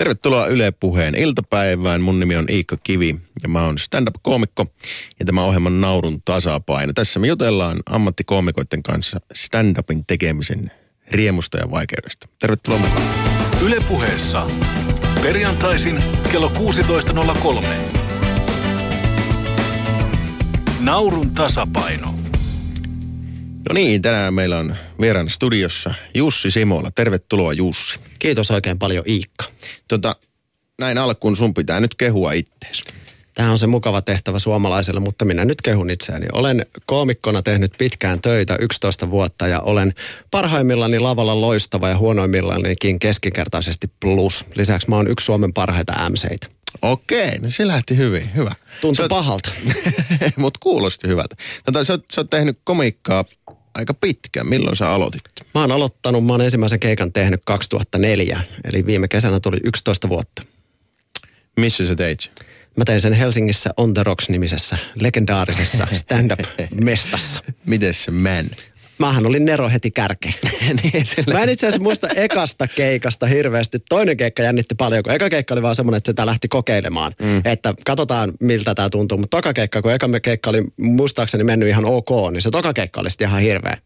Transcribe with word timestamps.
Tervetuloa 0.00 0.46
Yle 0.46 0.70
Puheen 0.70 1.14
iltapäivään. 1.14 2.00
Mun 2.00 2.20
nimi 2.20 2.36
on 2.36 2.46
Iikka 2.50 2.76
Kivi 2.82 3.20
ja 3.42 3.48
mä 3.48 3.64
oon 3.64 3.78
stand-up-koomikko 3.78 4.66
ja 5.18 5.26
tämä 5.26 5.44
ohjelman 5.44 5.80
Naurun 5.80 6.22
tasapaino. 6.24 6.92
Tässä 6.92 7.20
me 7.20 7.26
jutellaan 7.26 7.78
ammattikoomikoiden 7.86 8.82
kanssa 8.82 9.18
stand-upin 9.34 10.04
tekemisen 10.06 10.70
riemusta 11.10 11.58
ja 11.58 11.70
vaikeudesta. 11.70 12.28
Tervetuloa 12.38 12.78
mukaan. 12.78 13.02
Yle 13.62 13.76
Puheessa. 13.88 14.46
Perjantaisin 15.22 16.02
kello 16.32 16.48
16.03. 16.48 17.66
Naurun 20.80 21.30
tasapaino. 21.30 22.19
No 23.68 23.74
niin, 23.74 24.02
tänään 24.02 24.34
meillä 24.34 24.58
on 24.58 24.74
vieraan 25.00 25.30
studiossa 25.30 25.94
Jussi 26.14 26.50
Simola. 26.50 26.90
Tervetuloa 26.90 27.52
Jussi. 27.52 27.98
Kiitos 28.18 28.50
oikein 28.50 28.78
paljon 28.78 29.04
Iikka. 29.08 29.44
Tota, 29.88 30.16
näin 30.78 30.98
alkuun 30.98 31.36
sun 31.36 31.54
pitää 31.54 31.80
nyt 31.80 31.94
kehua 31.94 32.32
ittees. 32.32 32.82
Tämä 33.34 33.50
on 33.50 33.58
se 33.58 33.66
mukava 33.66 34.02
tehtävä 34.02 34.38
suomalaiselle, 34.38 35.00
mutta 35.00 35.24
minä 35.24 35.44
nyt 35.44 35.62
kehun 35.62 35.90
itseäni. 35.90 36.26
Olen 36.32 36.66
koomikkona 36.86 37.42
tehnyt 37.42 37.72
pitkään 37.78 38.20
töitä 38.20 38.56
11 38.60 39.10
vuotta 39.10 39.46
ja 39.46 39.60
olen 39.60 39.94
parhaimmillani 40.30 40.98
lavalla 40.98 41.40
loistava 41.40 41.88
ja 41.88 41.98
huonoimmillanikin 41.98 42.98
keskikertaisesti 42.98 43.90
plus. 44.00 44.44
Lisäksi 44.54 44.88
mä 44.88 44.96
oon 44.96 45.10
yksi 45.10 45.24
Suomen 45.24 45.52
parhaita 45.52 46.10
MCitä. 46.10 46.46
Okei, 46.82 47.38
no 47.38 47.50
se 47.50 47.66
lähti 47.66 47.96
hyvin. 47.96 48.34
Hyvä. 48.34 48.54
Tuntui 48.80 49.04
Sä- 49.04 49.08
pahalta. 49.08 49.50
Mutta 50.36 50.58
kuulosti 50.62 51.08
hyvältä. 51.08 51.36
Tota, 51.64 51.84
sä, 51.84 51.96
oot- 51.96 52.04
sä 52.14 52.20
oot 52.20 52.30
tehnyt 52.30 52.58
komiikkaa 52.64 53.24
aika 53.74 53.94
pitkään. 53.94 54.48
Milloin 54.48 54.76
sä 54.76 54.90
aloitit? 54.90 55.22
Mä 55.54 55.60
oon 55.60 55.72
aloittanut, 55.72 56.26
mä 56.26 56.32
oon 56.32 56.40
ensimmäisen 56.40 56.80
keikan 56.80 57.12
tehnyt 57.12 57.40
2004, 57.44 58.40
eli 58.64 58.86
viime 58.86 59.08
kesänä 59.08 59.40
tuli 59.40 59.56
11 59.64 60.08
vuotta. 60.08 60.42
Missä 61.56 61.86
sä 61.86 61.94
teit? 61.96 62.30
Mä 62.76 62.84
tein 62.84 63.00
sen 63.00 63.12
Helsingissä 63.12 63.70
On 63.76 63.94
The 63.94 64.02
Rocks-nimisessä 64.02 64.78
legendaarisessa 64.94 65.86
stand-up-mestassa. 66.00 67.42
Miten 67.66 67.94
se 67.94 68.10
meni? 68.10 68.48
Mähän 69.00 69.26
olin 69.26 69.44
Nero 69.44 69.68
heti 69.68 69.90
kärkeen. 69.90 70.34
niin. 70.82 71.04
Mä 71.32 71.42
en 71.42 71.48
itse 71.48 71.66
asiassa 71.66 71.82
muista 71.82 72.08
ekasta 72.08 72.68
keikasta 72.68 73.26
hirveästi. 73.26 73.78
Toinen 73.88 74.16
keikka 74.16 74.42
jännitti 74.42 74.74
paljon, 74.74 75.02
kun 75.02 75.12
eka 75.12 75.30
keikka 75.30 75.54
oli 75.54 75.62
vaan 75.62 75.74
semmoinen, 75.74 75.96
että 75.96 76.12
sitä 76.12 76.26
lähti 76.26 76.48
kokeilemaan. 76.48 77.12
Mm. 77.22 77.42
Että 77.44 77.74
katsotaan, 77.86 78.32
miltä 78.40 78.74
tämä 78.74 78.90
tuntuu. 78.90 79.18
Mutta 79.18 79.36
toka 79.36 79.52
keikka, 79.52 79.82
kun 79.82 79.92
eka 79.92 80.06
keikka 80.22 80.50
oli 80.50 80.64
muistaakseni 80.76 81.44
mennyt 81.44 81.68
ihan 81.68 81.84
ok, 81.84 82.08
niin 82.32 82.42
se 82.42 82.50
toka 82.50 82.72
keikka 82.72 83.00
oli 83.00 83.10
sitten 83.10 83.28
ihan 83.28 83.40
hirveä. 83.40 83.76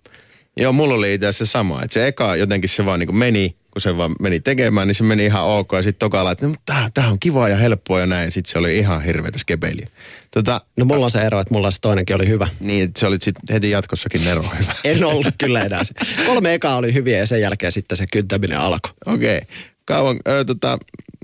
Joo, 0.56 0.72
mulla 0.72 0.94
oli 0.94 1.14
itse 1.14 1.26
asiassa 1.26 1.52
sama. 1.52 1.82
Että 1.82 1.94
se 1.94 2.06
eka 2.06 2.36
jotenkin 2.36 2.70
se 2.70 2.84
vaan 2.84 3.00
niin 3.00 3.16
meni, 3.16 3.56
kun 3.70 3.80
se 3.80 3.96
vaan 3.96 4.14
meni 4.20 4.40
tekemään, 4.40 4.88
niin 4.88 4.94
se 4.94 5.04
meni 5.04 5.24
ihan 5.24 5.44
ok. 5.44 5.72
Ja 5.72 5.82
sitten 5.82 6.06
tokalla, 6.06 6.30
että 6.30 6.46
no, 6.46 6.54
tää, 6.66 6.90
tää 6.94 7.08
on 7.08 7.20
kivaa 7.20 7.48
ja 7.48 7.56
helppoa 7.56 8.00
ja 8.00 8.06
näin. 8.06 8.32
Sitten 8.32 8.52
se 8.52 8.58
oli 8.58 8.78
ihan 8.78 9.02
hirveätä 9.02 9.38
skepeliä. 9.38 9.88
Tota, 10.34 10.60
No 10.76 10.84
mulla 10.84 11.04
on 11.04 11.10
se 11.10 11.18
ero, 11.18 11.40
että 11.40 11.54
mulla 11.54 11.70
se 11.70 11.80
toinenkin 11.80 12.16
oli 12.16 12.28
hyvä. 12.28 12.48
niin, 12.60 12.84
että 12.84 13.00
se 13.00 13.06
oli 13.06 13.16
sit 13.22 13.36
heti 13.52 13.70
jatkossakin 13.70 14.24
Nero 14.24 14.42
hyvä. 14.42 14.74
En 14.84 15.04
ollut 15.04 15.26
kyllä 15.38 15.64
enää 15.64 15.84
se. 15.84 15.94
Kolme 16.26 16.54
ekaa 16.54 16.76
oli 16.76 16.94
hyviä 16.94 17.18
ja 17.18 17.26
sen 17.26 17.40
jälkeen 17.40 17.72
sitten 17.72 17.98
se 17.98 18.06
kyntäminen 18.12 18.58
alkoi. 18.60 18.92
Okei. 19.06 19.36
Okay. 19.36 19.48
Kauan, 19.84 20.16
ö, 20.28 20.44
tota, 20.44 20.78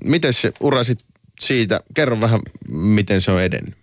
miten 0.05 0.33
se 0.33 0.53
ura 0.61 0.85
sit 0.85 0.99
siitä, 1.41 1.81
kerro 1.95 2.21
vähän, 2.21 2.41
miten 2.69 3.21
se 3.21 3.31
on 3.31 3.43
edennyt. 3.43 3.75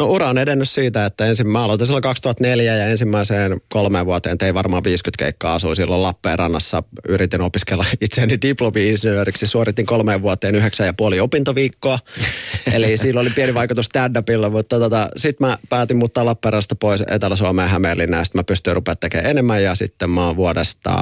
No 0.00 0.06
ura 0.06 0.28
on 0.28 0.38
edennyt 0.38 0.68
siitä, 0.68 1.06
että 1.06 1.26
ensin 1.26 1.48
mä 1.48 1.64
aloitin 1.64 1.86
silloin 1.86 2.02
2004 2.02 2.76
ja 2.76 2.86
ensimmäiseen 2.86 3.60
kolmeen 3.68 4.06
vuoteen 4.06 4.38
tein 4.38 4.54
varmaan 4.54 4.84
50 4.84 5.24
keikkaa. 5.24 5.54
Asuin 5.54 5.76
silloin 5.76 6.02
Lappeenrannassa. 6.02 6.82
Yritin 7.08 7.40
opiskella 7.40 7.84
itseäni 8.00 8.38
diplomi-insinööriksi. 8.42 9.46
Suoritin 9.46 9.86
kolmeen 9.86 10.22
vuoteen 10.22 10.54
yhdeksän 10.54 10.86
ja 10.86 10.92
puoli 10.92 11.20
opintoviikkoa. 11.20 11.98
Eli 12.74 12.96
sillä 12.96 13.20
oli 13.20 13.30
pieni 13.30 13.54
vaikutus 13.54 13.86
stand-upilla, 13.86 14.50
mutta 14.50 14.78
tota, 14.78 15.08
sitten 15.16 15.46
mä 15.46 15.58
päätin 15.68 15.96
muuttaa 15.96 16.24
Lappeenrannasta 16.24 16.74
pois 16.74 17.04
Etelä-Suomeen 17.10 17.66
ja 17.66 17.72
Hämeenlinnaan. 17.72 18.24
Sitten 18.24 18.38
mä 18.38 18.44
pystyin 18.44 18.76
rupeaa 18.76 18.96
tekemään 18.96 19.30
enemmän 19.30 19.62
ja 19.62 19.74
sitten 19.74 20.10
mä 20.10 20.26
oon 20.26 20.36
vuodesta 20.36 20.94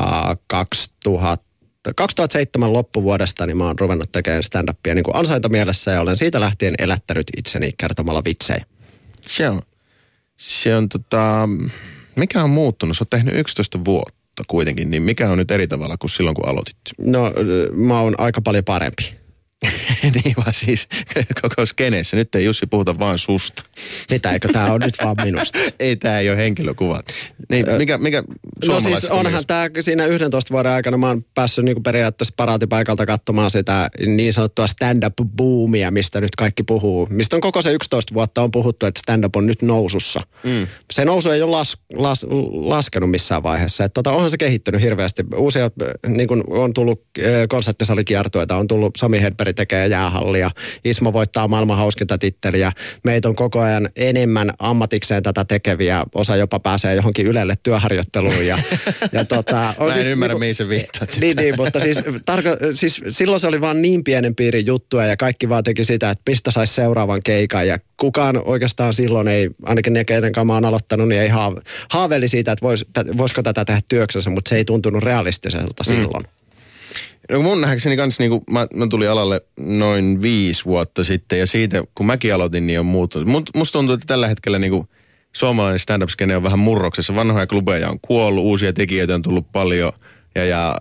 2000 0.47 1.49
2007 1.97 2.73
loppuvuodesta 2.73 3.47
niin 3.47 3.57
mä 3.57 3.67
oon 3.67 3.79
ruvennut 3.79 4.13
tekemään 4.13 4.43
stand-upia 4.43 4.95
niin 4.95 5.05
kuin 5.05 5.17
ansaintamielessä 5.17 5.91
ja 5.91 6.01
olen 6.01 6.17
siitä 6.17 6.41
lähtien 6.41 6.75
elättänyt 6.79 7.27
itseni 7.37 7.73
kertomalla 7.79 8.25
vitsejä. 8.25 8.65
Se 9.27 9.49
on, 9.49 9.61
se 10.37 10.77
on 10.77 10.89
tota, 10.89 11.49
mikä 12.17 12.43
on 12.43 12.51
muuttunut? 12.51 12.97
Sä 12.97 13.03
oot 13.03 13.11
tehnyt 13.11 13.35
11 13.35 13.85
vuotta 13.85 14.43
kuitenkin, 14.49 14.91
niin 14.91 15.03
mikä 15.03 15.31
on 15.31 15.39
nyt 15.39 15.51
eri 15.51 15.67
tavalla 15.67 15.97
kuin 15.97 16.11
silloin, 16.11 16.37
kun 16.37 16.49
aloitit? 16.49 16.77
No 16.99 17.33
mä 17.73 18.01
oon 18.01 18.15
aika 18.19 18.41
paljon 18.41 18.65
parempi. 18.65 19.15
niin 20.15 20.35
vaan 20.37 20.55
siis 20.55 20.89
koko 21.43 21.67
skeneessä. 21.67 22.17
Nyt 22.17 22.35
ei 22.35 22.45
Jussi 22.45 22.67
puhuta 22.67 22.99
vaan 22.99 23.19
susta. 23.19 23.63
Mitä, 24.11 24.33
eikö 24.33 24.49
tää 24.53 24.73
on 24.73 24.81
nyt 24.81 24.95
vaan 25.05 25.17
minusta? 25.25 25.59
ei, 25.81 25.97
tämä 25.97 26.19
ei 26.19 26.31
ole 26.31 26.37
henkilökuvat. 26.37 27.07
Niin, 27.51 27.67
mikä, 27.79 27.99
mikä 27.99 28.23
No 28.69 28.81
siis 28.81 29.05
onhan 29.05 29.47
tämä 29.47 29.71
siinä 29.81 30.07
11 30.07 30.55
vuoden 30.55 30.73
aikana 30.73 30.97
mä 30.97 31.09
oon 31.09 31.25
päässyt 31.35 31.65
niinku 31.65 31.81
periaatteessa 31.81 32.35
paraatipaikalta 32.37 33.07
katsomaan 33.07 33.51
sitä 33.51 33.91
niin 34.07 34.33
sanottua 34.33 34.67
stand-up-boomia, 34.67 35.91
mistä 35.91 36.21
nyt 36.21 36.37
kaikki 36.37 36.63
puhuu. 36.63 37.07
Mistä 37.11 37.37
on 37.37 37.41
koko 37.41 37.63
se 37.63 37.73
11 37.73 38.15
vuotta 38.15 38.43
on 38.43 38.51
puhuttu, 38.51 38.87
että 38.87 39.01
stand-up 39.01 39.37
on 39.37 39.47
nyt 39.47 39.63
nousussa. 39.63 40.21
Mm. 40.45 40.67
Se 40.93 41.05
nousu 41.05 41.31
ei 41.31 41.43
ole 41.43 41.51
las, 41.51 41.77
las, 41.93 42.27
laskenut 42.51 43.11
missään 43.11 43.43
vaiheessa. 43.43 43.85
Et 43.85 43.93
tota, 43.93 44.13
onhan 44.13 44.31
se 44.31 44.39
kehittynyt 44.39 44.83
hirveästi. 44.83 45.25
Uusia, 45.37 45.65
äh, 45.65 46.11
niin 46.11 46.29
kuin 46.29 46.45
on 46.49 46.75
tullut 46.75 47.03
äh, 47.19 47.25
konserttisalikiertueita, 47.49 48.57
on 48.57 48.69
tullut 48.69 48.97
Sami 48.97 49.21
Hedberg 49.21 49.48
tekee 49.53 49.87
jäähallia, 49.87 50.51
Ismo 50.85 51.13
voittaa 51.13 51.49
maailman 51.49 51.77
hauskinta 51.77 52.19
titteliä. 52.19 52.73
Meitä 53.05 53.29
on 53.29 53.37
koko 53.37 53.61
ajan 53.61 53.89
enemmän 53.97 54.53
ammatikseen 54.59 55.23
tätä 55.23 55.45
tekeviä. 55.45 56.05
Osa 56.15 56.37
jopa 56.37 56.61
pääsee 56.61 56.95
johonkin 56.95 57.27
Ylelle 57.27 57.55
työharjoitteluun. 57.63 58.47
Ja, 58.47 58.59
ja 59.13 59.25
tota, 59.25 59.75
Mä 59.81 59.87
en 59.87 59.93
siis 59.93 60.07
ymmärrä, 60.07 60.33
niinku- 60.33 60.39
mihin 60.41 60.55
se 60.55 60.69
viittaat. 60.69 61.11
niin, 61.21 61.37
niin, 61.37 61.55
mutta 61.57 61.81
siis, 61.81 62.01
tarko, 62.25 62.49
siis 62.75 63.03
silloin 63.11 63.41
se 63.41 63.47
oli 63.47 63.61
vaan 63.61 63.83
niin 63.83 64.05
pienen 64.05 64.35
piirin 64.35 64.67
juttua 64.67 65.07
ja 65.07 65.17
kaikki 65.17 65.49
vaan 65.49 65.65
teki 65.65 65.85
sitä, 65.85 66.11
että 66.11 66.31
mistä 66.31 66.51
saisi 66.51 66.75
seuraavan 66.75 67.21
keikan 67.25 67.67
ja 67.67 67.79
kukaan 67.97 68.43
oikeastaan 68.45 68.95
silloin 68.95 69.29
ei, 69.29 69.51
ainakin 69.63 69.93
ne 69.93 70.05
keiden 70.05 70.33
kanssa 70.33 70.45
mä 70.45 70.55
oon 70.55 70.65
aloittanut, 70.65 71.09
niin 71.09 71.21
ei 71.21 71.29
haave, 71.29 71.61
haaveili 71.91 72.29
siitä, 72.29 72.53
että 72.53 72.63
vois, 72.63 72.85
voisiko 73.19 73.43
tätä 73.43 73.65
tehdä 73.65 73.81
työksensä, 73.89 74.31
mutta 74.31 74.49
se 74.49 74.57
ei 74.57 74.65
tuntunut 74.65 75.03
realistiselta 75.03 75.85
silloin. 75.85 76.25
No 77.33 77.43
mun 77.43 77.61
nähdäkseni 77.61 77.97
kanssa, 77.97 78.23
niin 78.23 78.43
mä, 78.51 78.67
mä 78.75 78.87
tulin 78.91 79.11
alalle 79.11 79.41
noin 79.61 80.23
viisi 80.23 80.65
vuotta 80.65 81.05
sitten 81.05 81.39
ja 81.39 81.47
siitä, 81.47 81.85
kun 81.95 82.07
mäkin 82.07 82.35
aloitin, 82.35 82.67
niin 82.67 82.81
on 82.81 82.87
muuttunut. 82.87 83.29
Mut, 83.29 83.51
musta 83.57 83.79
tuntuu, 83.79 83.95
että 83.95 84.07
tällä 84.07 84.29
hetkellä 84.29 84.59
niin 84.59 84.71
kuin 84.71 84.89
suomalainen 85.33 85.81
stand-up-skene 85.81 86.37
on 86.37 86.43
vähän 86.43 86.59
murroksessa. 86.59 87.15
Vanhoja 87.15 87.47
klubeja 87.47 87.91
on 87.91 88.01
kuollut, 88.03 88.45
uusia 88.45 88.73
tekijöitä 88.73 89.15
on 89.15 89.23
tullut 89.23 89.53
paljon 89.53 89.93
ja, 90.39 90.45
ja 90.45 90.77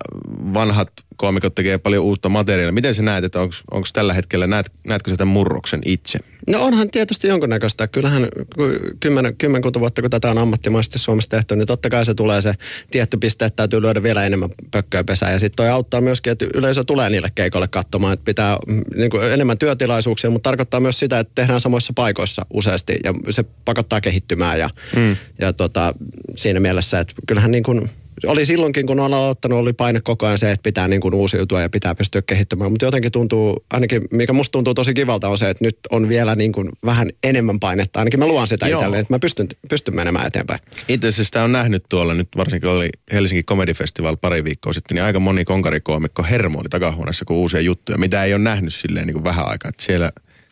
vanhat 0.53 0.91
koomikot 1.17 1.55
tekee 1.55 1.77
paljon 1.77 2.03
uutta 2.03 2.29
materiaalia. 2.29 2.71
Miten 2.71 2.95
sä 2.95 3.01
näet, 3.01 3.23
että 3.23 3.39
onko 3.41 3.87
tällä 3.93 4.13
hetkellä, 4.13 4.47
näet, 4.47 4.71
näetkö 4.87 5.11
sä 5.11 5.17
tämän 5.17 5.33
murroksen 5.33 5.81
itse? 5.85 6.19
No 6.47 6.63
onhan 6.63 6.89
tietysti 6.89 7.27
jonkunnäköistä. 7.27 7.87
Kyllähän 7.87 8.27
kun 8.55 8.71
kymmenen, 8.99 9.35
kymmenkunta 9.37 9.79
vuotta, 9.79 10.01
kun 10.01 10.11
tätä 10.11 10.31
on 10.31 10.37
ammattimaisesti 10.37 10.99
Suomessa 10.99 11.29
tehty, 11.29 11.55
niin 11.55 11.67
totta 11.67 11.89
kai 11.89 12.05
se 12.05 12.13
tulee 12.13 12.41
se 12.41 12.53
tietty 12.91 13.17
piste, 13.17 13.45
että 13.45 13.55
täytyy 13.55 13.81
lyödä 13.81 14.03
vielä 14.03 14.25
enemmän 14.25 14.49
pökköä 14.71 15.03
pesään. 15.03 15.33
Ja 15.33 15.39
sitten 15.39 15.55
toi 15.55 15.69
auttaa 15.69 16.01
myöskin, 16.01 16.31
että 16.31 16.45
yleisö 16.53 16.83
tulee 16.83 17.09
niille 17.09 17.31
keikoille 17.35 17.67
katsomaan, 17.67 18.13
että 18.13 18.25
pitää 18.25 18.57
mm, 18.67 18.81
niin 18.95 19.09
kuin 19.09 19.23
enemmän 19.23 19.57
työtilaisuuksia, 19.57 20.29
mutta 20.29 20.49
tarkoittaa 20.49 20.79
myös 20.79 20.99
sitä, 20.99 21.19
että 21.19 21.31
tehdään 21.35 21.61
samoissa 21.61 21.93
paikoissa 21.95 22.45
useasti 22.53 22.99
ja 23.03 23.13
se 23.29 23.45
pakottaa 23.65 24.01
kehittymään. 24.01 24.59
Ja, 24.59 24.69
mm. 24.95 25.15
ja 25.39 25.53
tota, 25.53 25.93
siinä 26.35 26.59
mielessä, 26.59 26.99
että 26.99 27.13
kyllähän 27.27 27.51
niin 27.51 27.63
kuin 27.63 27.89
oli 28.25 28.45
silloinkin, 28.45 28.85
kun 28.85 28.99
olen 28.99 29.13
aloittanut, 29.13 29.59
oli 29.59 29.73
paine 29.73 30.01
koko 30.01 30.25
ajan 30.25 30.37
se, 30.37 30.51
että 30.51 30.63
pitää 30.63 30.87
niin 30.87 31.01
kuin 31.01 31.13
uusiutua 31.13 31.61
ja 31.61 31.69
pitää 31.69 31.95
pystyä 31.95 32.21
kehittymään. 32.21 32.71
Mutta 32.71 32.85
jotenkin 32.85 33.11
tuntuu, 33.11 33.65
ainakin 33.73 34.01
mikä 34.11 34.33
musta 34.33 34.51
tuntuu 34.51 34.73
tosi 34.73 34.93
kivalta 34.93 35.29
on 35.29 35.37
se, 35.37 35.49
että 35.49 35.63
nyt 35.63 35.77
on 35.91 36.09
vielä 36.09 36.35
niin 36.35 36.51
kuin 36.51 36.69
vähän 36.85 37.09
enemmän 37.23 37.59
painetta. 37.59 37.99
Ainakin 37.99 38.19
mä 38.19 38.27
luon 38.27 38.47
sitä 38.47 38.67
Joo. 38.67 38.79
itselleen, 38.79 39.01
että 39.01 39.13
mä 39.13 39.19
pystyn, 39.19 39.47
pystyn 39.69 39.95
menemään 39.95 40.27
eteenpäin. 40.27 40.59
Itse 40.87 41.07
asiassa 41.07 41.23
sitä 41.23 41.43
on 41.43 41.51
nähnyt 41.51 41.83
tuolla 41.89 42.13
nyt, 42.13 42.27
varsinkin 42.37 42.69
oli 42.69 42.89
Helsinki 43.11 43.43
Comedy 43.43 43.73
Festival 43.73 44.17
pari 44.17 44.43
viikkoa 44.43 44.73
sitten, 44.73 44.95
niin 44.95 45.03
aika 45.03 45.19
moni 45.19 45.45
konkarikoomikko 45.45 46.23
hermoili 46.23 46.69
takahuoneessa, 46.69 47.25
kun 47.25 47.37
uusia 47.37 47.61
juttuja, 47.61 47.97
mitä 47.97 48.23
ei 48.23 48.33
ole 48.33 48.41
nähnyt 48.41 48.73
silleen 48.73 49.07
niin 49.07 49.13
kuin 49.13 49.23
vähän 49.23 49.47
aikaa. 49.47 49.69
Että 49.69 49.83
siellä 49.83 50.11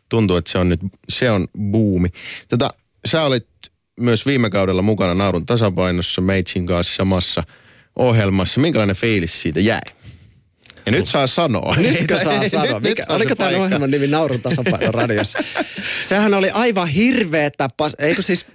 tuntuu, 0.10 0.38
että 0.38 0.52
se 0.52 0.58
on 0.58 0.70
nyt, 0.70 0.80
se 1.10 1.32
on 1.32 1.48
buumi. 1.72 2.10
Tota, 2.50 2.74
sä 3.06 3.24
olit 3.24 3.48
myös 4.00 4.26
viime 4.26 4.50
kaudella 4.50 4.82
mukana 4.82 5.14
Naurun 5.14 5.46
tasapainossa 5.46 6.22
Meitsin 6.22 6.66
kanssa 6.66 6.96
samassa 6.96 7.44
ohjelmassa. 7.96 8.60
Minkälainen 8.62 8.96
fiilis 8.96 9.42
siitä 9.42 9.60
jäi? 9.60 9.80
Ja 10.86 10.92
nyt 10.92 11.06
saa 11.08 11.28
sanoa. 11.28 11.76
Nytkö 11.80 12.20
saa 12.20 12.42
Ei, 12.44 12.50
sanoa? 12.50 12.66
nyt- 12.80 12.84
Mikä, 12.84 13.02
nyt 13.04 13.10
on 13.10 13.16
oliko 13.16 13.36
tämän 13.36 13.50
paikka. 13.54 13.66
ohjelman 13.66 13.92
nimi 13.92 14.08
Naurun 14.08 14.42
tasapaino 14.42 14.92
radiossa? 14.92 15.40
Sehän 16.02 16.34
oli 16.34 16.50
aivan 16.50 16.88
hirveetä. 16.88 17.70
Pas, 17.78 17.96
eikö 18.00 18.22
siis, 18.22 18.46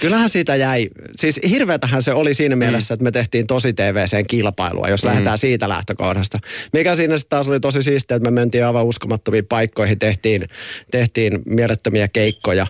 kyllähän 0.00 0.28
siitä 0.28 0.56
jäi. 0.56 0.88
Siis 1.16 1.40
hirveetähän 1.48 2.02
se 2.02 2.12
oli 2.12 2.34
siinä 2.34 2.56
mielessä, 2.56 2.94
että 2.94 3.04
me 3.04 3.10
tehtiin 3.10 3.46
tosi 3.46 3.72
TVCen 3.72 4.26
kilpailua, 4.26 4.88
jos 4.88 5.04
lähdetään 5.04 5.38
siitä 5.38 5.68
lähtökohdasta. 5.68 6.38
Mikä 6.72 6.94
siinä 6.96 7.18
sitten 7.18 7.30
taas 7.30 7.48
oli 7.48 7.60
tosi 7.60 7.82
siistiä, 7.82 8.16
että 8.16 8.30
me 8.30 8.34
mentiin 8.40 8.66
aivan 8.66 8.84
uskomattomiin 8.84 9.46
paikkoihin, 9.46 9.98
tehtiin, 9.98 10.48
tehtiin 10.90 11.42
mielettömiä 11.46 12.08
keikkoja 12.08 12.66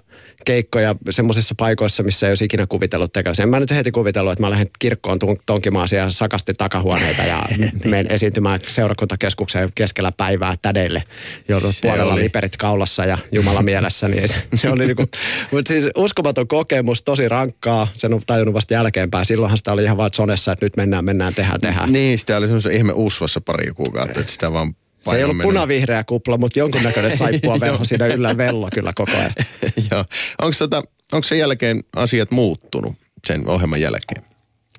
keikkoja 0.46 0.94
semmoisissa 1.10 1.54
paikoissa, 1.58 2.02
missä 2.02 2.26
ei 2.26 2.31
olisi 2.31 2.44
ikinä 2.44 2.66
kuvitellut 2.66 3.12
tekevänsä. 3.12 3.43
En 3.43 3.48
mä 3.48 3.60
nyt 3.60 3.70
heti 3.70 3.90
kuvitellut, 3.90 4.32
että 4.32 4.43
mä 4.43 4.50
lähden 4.50 4.66
kirkkoon 4.78 5.19
ton- 5.25 5.43
tonkimaan 5.46 5.88
siellä 5.88 6.10
sakasti 6.10 6.54
takahuoneita 6.54 7.22
ja 7.22 7.43
menen 7.84 8.12
esiintymään 8.12 8.60
seurakuntakeskukseen 8.66 9.72
keskellä 9.75 10.12
päivää 10.12 10.54
tädeille, 10.62 11.02
joudut 11.48 11.76
Se 11.76 11.82
puolella 11.82 12.14
oli. 12.14 12.22
liperit 12.22 12.56
kaulassa 12.56 13.04
ja 13.04 13.19
Jumala 13.32 13.62
mielessä. 13.62 14.08
Niin 14.08 14.28
se, 14.28 14.34
se 14.54 14.70
oli 14.70 14.87
niinku, 14.87 15.04
mutta 15.52 15.69
siis 15.72 15.88
uskomaton 15.96 16.48
kokemus, 16.48 17.02
tosi 17.02 17.28
rankkaa. 17.28 17.88
Sen 17.94 18.14
on 18.14 18.20
tajunnut 18.26 18.54
vasta 18.54 18.75
jälkeenpäin. 18.75 19.26
Silloinhan 19.26 19.58
sitä 19.58 19.72
oli 19.72 19.84
ihan 19.84 19.96
vaan 19.96 20.10
sonessa, 20.14 20.52
että 20.52 20.66
nyt 20.66 20.76
mennään, 20.76 21.04
mennään, 21.04 21.34
tehdään, 21.34 21.60
tehdään. 21.60 21.93
Niin, 21.93 22.19
sitä 22.19 22.37
oli 22.37 22.46
semmoisen 22.46 22.72
ihme 22.72 22.93
usvassa 22.93 23.40
pari 23.40 23.72
kuukautta, 23.75 24.20
että 24.20 24.32
sitä 24.32 24.52
vaan 24.52 24.75
Se 25.11 25.17
ei 25.17 25.25
ollut 25.25 25.43
punavihreä 25.43 26.05
kupla, 26.05 26.38
mutta 26.38 26.58
jonkunnäköinen 26.58 27.17
saippua 27.19 27.61
velho 27.61 27.85
siinä 27.85 28.06
yllä 28.06 28.37
vello 28.37 28.69
kyllä 28.75 28.93
koko 28.94 29.12
ajan. 29.12 29.32
Joo. 29.91 30.05
Onko 30.43 30.55
tota, 30.58 30.82
onko 31.12 31.23
sen 31.23 31.38
jälkeen 31.38 31.85
asiat 31.97 32.31
muuttunut 32.31 32.94
sen 33.26 33.49
ohjelman 33.49 33.81
jälkeen? 33.81 34.23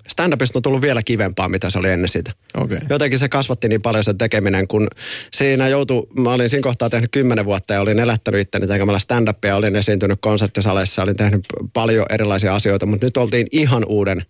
Stand-upista 0.07 0.56
on 0.56 0.62
tullut 0.62 0.81
vielä 0.81 1.03
kivempaa, 1.03 1.50
mitä 1.50 1.69
se 1.69 1.79
oli 1.79 1.89
ennen 1.89 2.09
sitä. 2.09 2.31
Okei. 2.57 2.79
Jotenkin 2.89 3.19
se 3.19 3.29
kasvatti 3.29 3.69
niin 3.69 3.81
paljon 3.81 4.03
sen 4.03 4.18
tekeminen, 4.18 4.68
kun 4.68 4.88
siinä 5.33 5.68
joutui, 5.68 6.07
mä 6.18 6.33
olin 6.33 6.50
siinä 6.50 6.63
kohtaa 6.63 6.89
tehnyt 6.89 7.12
kymmenen 7.12 7.45
vuotta 7.45 7.74
ja 7.74 7.81
olin 7.81 8.00
elättänyt 8.00 8.41
itteni 8.41 8.68
tekemällä 8.68 9.00
stand-upia, 9.00 9.56
olin 9.56 9.75
esiintynyt 9.75 10.19
konserttisaleissa, 10.21 11.03
olin 11.03 11.18
tehnyt 11.18 11.45
paljon 11.74 12.06
erilaisia 12.09 12.56
asioita, 12.56 12.85
mutta 12.85 13.06
nyt 13.06 13.18
oltiin 13.18 13.47
ihan 13.51 13.85
uuden 13.85 14.25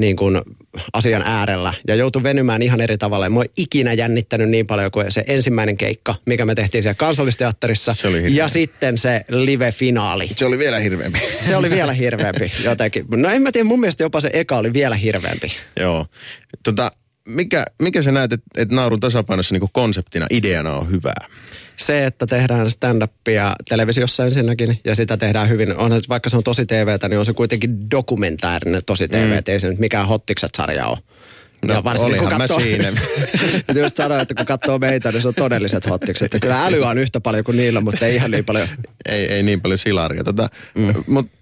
niin 0.00 0.16
kuin, 0.16 0.40
asian 0.92 1.22
äärellä 1.24 1.74
ja 1.88 1.94
joutui 1.94 2.22
venymään 2.22 2.62
ihan 2.62 2.80
eri 2.80 2.98
tavalla. 2.98 3.30
Mua 3.30 3.42
ei 3.42 3.50
ikinä 3.56 3.92
jännittänyt 3.92 4.48
niin 4.48 4.66
paljon 4.66 4.90
kuin 4.90 5.12
se 5.12 5.24
ensimmäinen 5.26 5.76
keikka, 5.76 6.14
mikä 6.26 6.44
me 6.44 6.54
tehtiin 6.54 6.82
siellä 6.82 6.94
kansallisteatterissa 6.94 7.94
Se 7.94 8.08
oli 8.08 8.22
hirveä. 8.22 8.38
ja 8.44 8.48
sitten 8.48 8.98
se 8.98 9.24
live-finaali. 9.28 10.28
Se 10.36 10.44
oli 10.44 10.58
vielä 10.58 10.78
hirveämpi. 10.78 11.18
Se 11.30 11.56
oli 11.56 11.70
vielä 11.70 11.92
hirveämpi 12.02 12.52
jotenkin. 12.64 13.06
No 13.10 13.28
en 13.30 13.42
mä 13.42 13.52
tiedä, 13.52 13.64
mun 13.64 13.80
mielestä 13.80 14.02
jopa 14.02 14.20
se 14.20 14.30
eka 14.32 14.56
oli 14.56 14.72
vielä 14.72 14.94
hirveämpi. 14.96 15.52
Joo. 15.80 16.06
Tota, 16.64 16.92
mikä, 17.34 17.64
mikä 17.82 18.02
sä 18.02 18.12
näet, 18.12 18.32
että, 18.32 18.46
että 18.56 18.74
naurun 18.74 19.00
tasapainossa 19.00 19.54
niin 19.54 19.70
konseptina, 19.72 20.26
ideana 20.30 20.74
on 20.74 20.90
hyvää? 20.90 21.26
se, 21.80 22.06
että 22.06 22.26
tehdään 22.26 22.70
stand-upia 22.70 23.52
televisiossa 23.68 24.24
ensinnäkin, 24.24 24.80
ja 24.84 24.94
sitä 24.94 25.16
tehdään 25.16 25.48
hyvin, 25.48 25.76
on, 25.76 25.92
että 25.92 26.08
vaikka 26.08 26.30
se 26.30 26.36
on 26.36 26.42
tosi 26.42 26.66
TVtä, 26.66 27.08
niin 27.08 27.18
on 27.18 27.24
se 27.24 27.32
kuitenkin 27.32 27.90
dokumentaarinen 27.90 28.82
tosi 28.86 29.08
TV, 29.08 29.34
mm. 29.34 29.42
ei 29.46 29.60
se 29.60 29.68
nyt 29.68 29.78
mikään 29.78 30.08
hottikset-sarja 30.08 30.86
ole. 30.86 30.98
No, 31.64 31.82
olihan 32.02 32.38
mä 32.38 32.46
siinä. 32.46 32.92
Just 33.82 33.96
sanoin, 33.96 34.20
että 34.20 34.34
kun 34.34 34.46
katsoo 34.46 34.78
meitä, 34.78 35.12
niin 35.12 35.22
se 35.22 35.28
on 35.28 35.34
todelliset 35.34 35.90
hottikset. 35.90 36.34
Ja 36.34 36.40
kyllä 36.40 36.64
älyä 36.64 36.88
on 36.88 36.98
yhtä 36.98 37.20
paljon 37.20 37.44
kuin 37.44 37.56
niillä, 37.56 37.80
mutta 37.80 38.06
ei 38.06 38.14
ihan 38.14 38.30
niin 38.30 38.44
paljon. 38.44 38.68
ei, 39.08 39.26
ei 39.26 39.42
niin 39.42 39.60
paljon 39.60 39.78
silaria. 39.78 40.24
Tota, 40.24 40.48
mm. 40.74 40.94
Mutta 41.06 41.38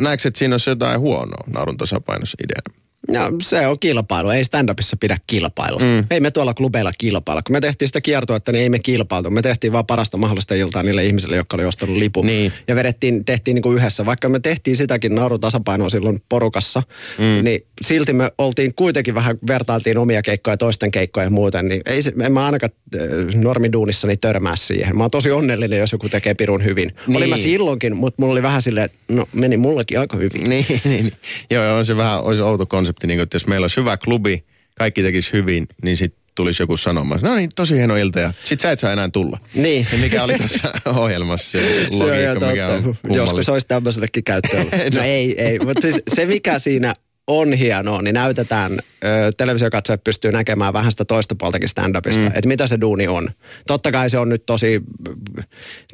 näetkö, 0.00 0.28
että 0.28 0.38
siinä 0.38 0.54
olisi 0.54 0.70
jotain 0.70 1.00
huonoa 1.00 1.44
naurun 1.46 1.76
tasapainossa 1.76 2.36
ideana? 2.44 2.83
No, 3.08 3.20
se 3.42 3.66
on 3.66 3.76
kilpailu. 3.80 4.30
Ei 4.30 4.42
stand-upissa 4.44 4.96
pidä 5.00 5.18
kilpailla. 5.26 5.78
Mm. 5.80 6.06
Ei 6.10 6.20
me 6.20 6.30
tuolla 6.30 6.54
klubeilla 6.54 6.92
kilpailla. 6.98 7.42
Kun 7.42 7.52
me 7.56 7.60
tehtiin 7.60 7.88
sitä 7.88 8.00
kiertoetta, 8.00 8.52
niin 8.52 8.62
ei 8.62 8.68
me 8.68 8.78
kilpailtu. 8.78 9.30
Me 9.30 9.42
tehtiin 9.42 9.72
vaan 9.72 9.86
parasta 9.86 10.16
mahdollista 10.16 10.54
iltaa 10.54 10.82
niille 10.82 11.04
ihmisille, 11.06 11.36
jotka 11.36 11.56
oli 11.56 11.64
ostanut 11.64 11.96
lipun. 11.96 12.26
Niin. 12.26 12.52
Ja 12.68 12.74
vedettiin, 12.74 13.24
tehtiin 13.24 13.54
niin 13.54 13.62
kuin 13.62 13.76
yhdessä. 13.78 14.06
Vaikka 14.06 14.28
me 14.28 14.40
tehtiin 14.40 14.76
sitäkin 14.76 15.14
naurun 15.14 15.40
tasapainoa 15.40 15.88
silloin 15.88 16.22
porukassa, 16.28 16.82
mm. 17.18 17.44
niin 17.44 17.66
silti 17.82 18.12
me 18.12 18.30
oltiin 18.38 18.74
kuitenkin 18.74 19.14
vähän, 19.14 19.38
vertailtiin 19.46 19.98
omia 19.98 20.22
keikkoja, 20.22 20.56
toisten 20.56 20.90
keikkoja 20.90 21.24
ja 21.26 21.30
muuten. 21.30 21.68
Niin 21.68 21.82
ei 21.86 22.02
se, 22.02 22.12
en 22.24 22.32
mä 22.32 22.46
ainakaan 22.46 22.70
äh, 22.94 23.00
normiduunissani 23.42 24.16
törmää 24.16 24.56
siihen. 24.56 24.96
Mä 24.96 25.04
oon 25.04 25.10
tosi 25.10 25.30
onnellinen, 25.30 25.78
jos 25.78 25.92
joku 25.92 26.08
tekee 26.08 26.34
pirun 26.34 26.64
hyvin. 26.64 26.90
Niin. 27.06 27.16
Olin 27.16 27.28
mä 27.28 27.34
Niin. 27.36 27.42
silloinkin, 27.42 27.96
mutta 27.96 28.22
mulla 28.22 28.32
oli 28.32 28.42
vähän 28.42 28.62
silleen, 28.62 28.84
että 28.84 28.98
no 29.08 29.26
meni 29.32 29.56
mullekin 29.56 29.98
aika 30.00 30.16
hyvin. 30.16 30.44
Niin, 30.54 30.66
niin, 30.68 30.80
niin. 30.84 31.12
Joo, 31.50 31.76
on 31.76 31.86
se 31.86 31.96
vähän 31.96 32.20
olisi 32.22 32.42
outo 32.42 32.66
konsepti, 32.66 32.93
niin 33.02 33.16
kuin, 33.16 33.22
että 33.22 33.34
jos 33.34 33.46
meillä 33.46 33.64
olisi 33.64 33.76
hyvä 33.76 33.96
klubi, 33.96 34.44
kaikki 34.74 35.02
tekisi 35.02 35.32
hyvin, 35.32 35.66
niin 35.82 35.96
sitten 35.96 36.24
tulisi 36.34 36.62
joku 36.62 36.76
sanomaan, 36.76 37.20
no 37.22 37.34
niin, 37.34 37.50
tosi 37.56 37.74
hieno 37.74 37.96
ilta 37.96 38.20
ja 38.20 38.32
sit 38.44 38.60
sä 38.60 38.70
et 38.70 38.78
saa 38.78 38.92
enää 38.92 39.08
tulla. 39.08 39.38
Niin. 39.54 39.86
Ja 39.92 39.98
mikä 39.98 40.24
oli 40.24 40.38
tuossa 40.38 40.72
ohjelmassa 41.00 41.50
se 41.50 41.58
Se 41.90 42.04
on 42.04 42.10
logiikka, 42.10 42.46
mikä 42.50 42.68
on 42.68 42.82
kummallista. 42.82 43.16
Joskus 43.16 43.48
olisi 43.48 43.68
tämmöisellekin 43.68 44.24
käyttöön. 44.24 44.66
no 44.94 45.02
ei, 45.02 45.42
ei. 45.42 45.58
Mutta 45.58 45.82
siis 45.82 46.02
se 46.08 46.26
mikä 46.26 46.58
siinä 46.58 46.94
on 47.26 47.52
hienoa, 47.52 48.02
niin 48.02 48.14
näytetään, 48.14 48.72
ö, 48.72 49.06
televisiokatsojat 49.36 50.04
pystyy 50.04 50.32
näkemään 50.32 50.72
vähän 50.72 50.90
sitä 50.92 51.04
toista 51.04 51.34
puoltakin 51.34 51.68
stand-upista, 51.68 52.20
mm. 52.20 52.26
että 52.26 52.48
mitä 52.48 52.66
se 52.66 52.80
duuni 52.80 53.08
on. 53.08 53.30
Totta 53.66 53.92
kai 53.92 54.10
se 54.10 54.18
on 54.18 54.28
nyt 54.28 54.46
tosi 54.46 54.82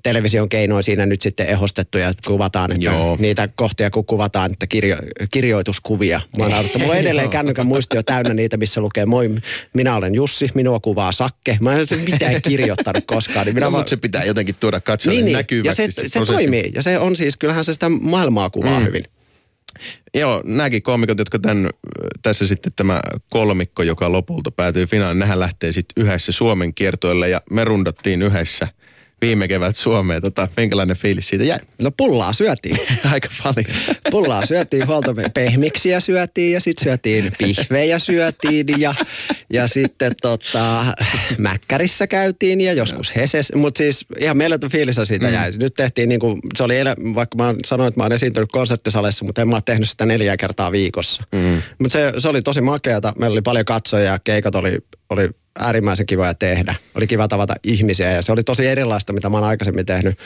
television 0.03 0.49
keinoin 0.49 0.85
siinä 0.85 1.07
nyt 1.07 1.21
sitten 1.21 1.47
ehostettu 1.47 1.99
ja 1.99 2.13
kuvataan, 2.27 2.73
että 2.73 2.85
Joo. 2.85 3.17
niitä 3.21 3.49
kohtia 3.55 3.91
kun 3.91 4.05
kuvataan, 4.05 4.53
että 4.53 4.67
kirjo, 4.67 4.97
kirjoituskuvia. 5.31 6.21
Mua 6.37 6.49
naurattaa. 6.49 6.81
Mulla 6.81 6.95
on 6.95 7.01
edelleen 7.01 7.31
kännykän 7.41 7.67
muistio 7.67 8.03
täynnä 8.03 8.35
niitä, 8.35 8.57
missä 8.57 8.81
lukee 8.81 9.07
moi, 9.07 9.31
minä 9.73 9.97
olen 9.97 10.15
Jussi, 10.15 10.51
minua 10.55 10.81
kuvaa 10.81 11.13
Sakke. 11.13 11.59
Mä 11.61 11.73
en 11.73 11.87
mitään 12.11 12.43
kirjoittanut 12.43 13.05
koskaan. 13.07 13.47
Niin 13.47 13.55
minä 13.55 13.67
No, 13.67 13.73
vaan- 13.73 13.81
mutta 13.81 13.91
se 13.91 13.97
pitää 13.97 14.25
jotenkin 14.25 14.55
tuoda 14.61 14.81
katsojalle 14.81 15.17
niin, 15.17 15.25
niin. 15.25 15.37
näkyväksi. 15.37 15.83
Ja 15.83 15.89
se, 15.93 16.09
se 16.09 16.19
prosessi. 16.19 16.33
toimii. 16.33 16.73
Ja 16.75 16.83
se 16.83 16.99
on 16.99 17.17
siis, 17.17 17.37
kyllähän 17.37 17.65
se 17.65 17.73
sitä 17.73 17.89
maailmaa 17.89 18.51
kuvaa 18.51 18.81
mm. 18.81 18.87
hyvin. 18.87 19.05
Joo, 20.15 20.43
nämäkin 20.45 20.83
koomikot, 20.83 21.19
jotka 21.19 21.39
tämän, 21.39 21.71
tässä 22.23 22.47
sitten 22.47 22.73
tämä 22.77 23.01
kolmikko, 23.31 23.83
joka 23.83 24.13
lopulta 24.13 24.51
päätyi 24.51 24.87
finaaliin, 24.87 25.19
nehän 25.19 25.41
lähtee 25.41 25.73
sitten 25.73 26.05
yhdessä 26.05 26.33
Suomen 26.33 26.75
kiertoille 26.75 27.29
ja 27.29 27.43
me 27.51 27.65
rundattiin 27.65 28.23
yhdessä 28.23 28.69
viime 29.23 29.49
kevät 29.49 29.77
Suomeen. 29.77 30.23
Tota, 30.23 30.49
minkälainen 30.57 30.97
fiilis 30.97 31.29
siitä 31.29 31.45
jäi? 31.45 31.59
No 31.83 31.91
pullaa 31.97 32.33
syötiin. 32.33 32.77
Aika 33.13 33.29
paljon. 33.43 33.67
Pullaa 34.11 34.47
syötiin, 34.47 34.87
huolto 34.87 35.15
pehmiksiä 35.35 36.01
syötiin 36.01 36.53
ja 36.53 36.61
sitten 36.61 36.85
syötiin 36.85 37.33
pihvejä 37.39 37.99
syötiin 37.99 38.67
ja, 38.79 38.95
ja 39.53 39.69
sitten 39.69 40.13
tota, 40.23 40.85
mäkkärissä 41.39 42.07
käytiin 42.07 42.61
ja 42.61 42.73
joskus 42.73 43.17
heses. 43.17 43.53
Mutta 43.55 43.79
siis 43.79 44.07
ihan 44.19 44.37
mieletön 44.37 44.71
fiilis 44.71 44.97
siitä 45.05 45.27
mm. 45.27 45.33
jäi. 45.33 45.51
Nyt 45.51 45.75
tehtiin 45.75 46.09
niin 46.09 46.21
kuin, 46.21 46.41
se 46.57 46.63
oli, 46.63 46.79
ele, 46.79 46.97
vaikka 47.15 47.37
mä 47.37 47.55
sanoin, 47.67 47.89
että 47.89 48.01
mä 48.01 48.05
oon 48.05 48.13
esiintynyt 48.13 48.53
konserttisalissa, 48.53 49.25
mutta 49.25 49.43
en 49.43 49.49
mä 49.49 49.55
oon 49.55 49.63
tehnyt 49.65 49.89
sitä 49.89 50.07
neljä 50.07 50.37
kertaa 50.37 50.73
viikossa. 50.73 51.23
Mm. 51.33 51.63
Mutta 51.79 51.93
se, 51.93 52.13
se 52.19 52.29
oli 52.29 52.43
tosi 52.43 52.61
makeata. 52.61 53.13
Meillä 53.19 53.35
oli 53.35 53.43
paljon 53.43 53.65
katsojia 53.65 54.07
ja 54.07 54.19
keikat 54.19 54.55
oli, 54.55 54.79
oli 55.11 55.31
äärimmäisen 55.59 56.07
kivoja 56.07 56.35
tehdä. 56.35 56.75
Oli 56.95 57.07
kiva 57.07 57.29
tavata 57.29 57.55
ihmisiä 57.65 58.11
ja 58.11 58.23
se 58.23 58.33
oli 58.33 58.43
tosi 58.43 58.67
erilaista, 58.67 59.13
mitä 59.13 59.29
mä 59.29 59.37
oon 59.37 59.47
aikaisemmin 59.47 59.87
tehnyt. 59.87 60.19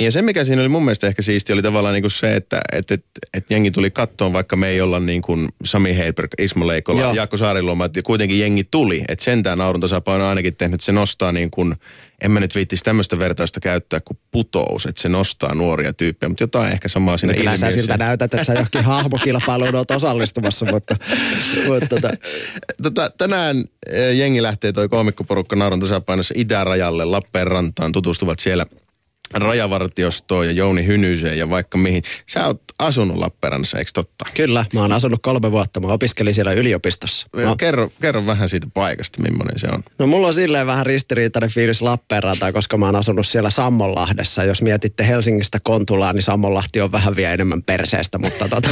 Ja 0.00 0.10
se, 0.10 0.22
mikä 0.22 0.44
siinä 0.44 0.62
oli 0.62 0.68
mun 0.68 0.84
mielestä 0.84 1.06
ehkä 1.06 1.22
siisti, 1.22 1.52
oli 1.52 1.62
tavallaan 1.62 1.94
niin 1.94 2.02
kuin 2.02 2.10
se, 2.10 2.34
että 2.36 2.60
et, 2.72 2.90
et, 2.90 3.04
et 3.34 3.44
jengi 3.50 3.70
tuli 3.70 3.90
kattoon, 3.90 4.32
vaikka 4.32 4.56
me 4.56 4.68
ei 4.68 4.80
olla 4.80 5.00
niin 5.00 5.22
kuin 5.22 5.48
Sami 5.64 5.96
Heiberg, 5.96 6.30
Ismo 6.38 6.66
Leikola, 6.66 7.00
Joo. 7.00 7.14
Jaakko 7.14 7.36
Saariluoma, 7.36 7.84
että 7.84 8.02
kuitenkin 8.02 8.38
jengi 8.40 8.64
tuli. 8.70 9.04
Että 9.08 9.24
sentään 9.24 9.58
naurun 9.58 9.80
tasapaino 9.80 10.24
on 10.24 10.28
ainakin 10.28 10.56
tehnyt, 10.56 10.74
että 10.74 10.84
se 10.84 10.92
nostaa 10.92 11.32
niin 11.32 11.50
kuin, 11.50 11.74
en 12.22 12.30
mä 12.30 12.40
nyt 12.40 12.54
viittisi 12.54 12.84
tämmöistä 12.84 13.18
vertausta 13.18 13.60
käyttää 13.60 14.00
kuin 14.00 14.18
putous, 14.30 14.86
että 14.86 15.02
se 15.02 15.08
nostaa 15.08 15.54
nuoria 15.54 15.92
tyyppejä, 15.92 16.28
mutta 16.28 16.44
jotain 16.44 16.72
ehkä 16.72 16.88
samaa 16.88 17.16
siinä 17.16 17.32
No 17.32 17.38
kyllä 17.38 17.50
sä 17.56 17.66
ilmiössä. 17.66 17.80
siltä 17.80 17.96
näytät, 17.96 18.34
että 18.34 18.44
sä 18.44 18.52
johonkin 18.52 18.84
hahmokilpailuun 18.84 19.74
oot 19.74 19.90
osallistumassa, 19.90 20.66
mutta, 20.66 20.96
mutta 21.68 21.86
tota, 21.88 22.10
Tota, 22.82 23.10
tänään 23.18 23.64
eh, 23.90 24.16
jengi 24.16 24.42
lähtee 24.42 24.72
toi 24.72 24.88
koomikkoporukka 24.88 25.56
naurun 25.56 25.80
tasapainossa 25.80 26.34
itärajalle 26.36 27.04
Lappeenrantaan, 27.04 27.92
tutustuvat 27.92 28.38
siellä 28.38 28.66
rajavartiostoon 29.34 30.46
ja 30.46 30.52
Jouni 30.52 30.86
Hynyseen 30.86 31.38
ja 31.38 31.50
vaikka 31.50 31.78
mihin. 31.78 32.02
Sä 32.26 32.46
oot 32.46 32.62
asunut 32.78 33.16
Lappeenrannassa, 33.16 33.78
eikö 33.78 33.90
totta? 33.94 34.24
kyllä, 34.34 34.64
mä 34.74 34.80
oon 34.80 34.92
asunut 34.92 35.22
kolme 35.22 35.52
vuotta, 35.52 35.80
mä 35.80 35.86
opiskelin 35.86 36.34
siellä 36.34 36.52
yliopistossa. 36.52 37.26
No. 37.36 37.42
Mä, 37.48 37.54
Kerro, 37.58 37.90
kerro 38.00 38.26
vähän 38.26 38.48
siitä 38.48 38.66
paikasta, 38.74 39.22
millainen 39.22 39.58
se 39.58 39.66
on. 39.72 39.82
no 39.98 40.06
mulla 40.06 40.26
on 40.26 40.34
silleen 40.34 40.66
vähän 40.66 40.86
ristiriitainen 40.86 41.50
fiilis 41.50 41.82
Lappeenrantaa, 41.82 42.52
koska 42.52 42.76
mä 42.78 42.86
oon 42.86 42.96
asunut 42.96 43.26
siellä 43.26 43.50
Sammonlahdessa. 43.50 44.44
Jos 44.44 44.62
mietitte 44.62 45.08
Helsingistä 45.08 45.58
Kontulaan, 45.62 46.14
niin 46.14 46.22
Sammonlahti 46.22 46.80
on 46.80 46.92
vähän 46.92 47.16
vielä 47.16 47.32
enemmän 47.32 47.62
perseestä, 47.62 48.18
mutta 48.18 48.48
tota, 48.48 48.68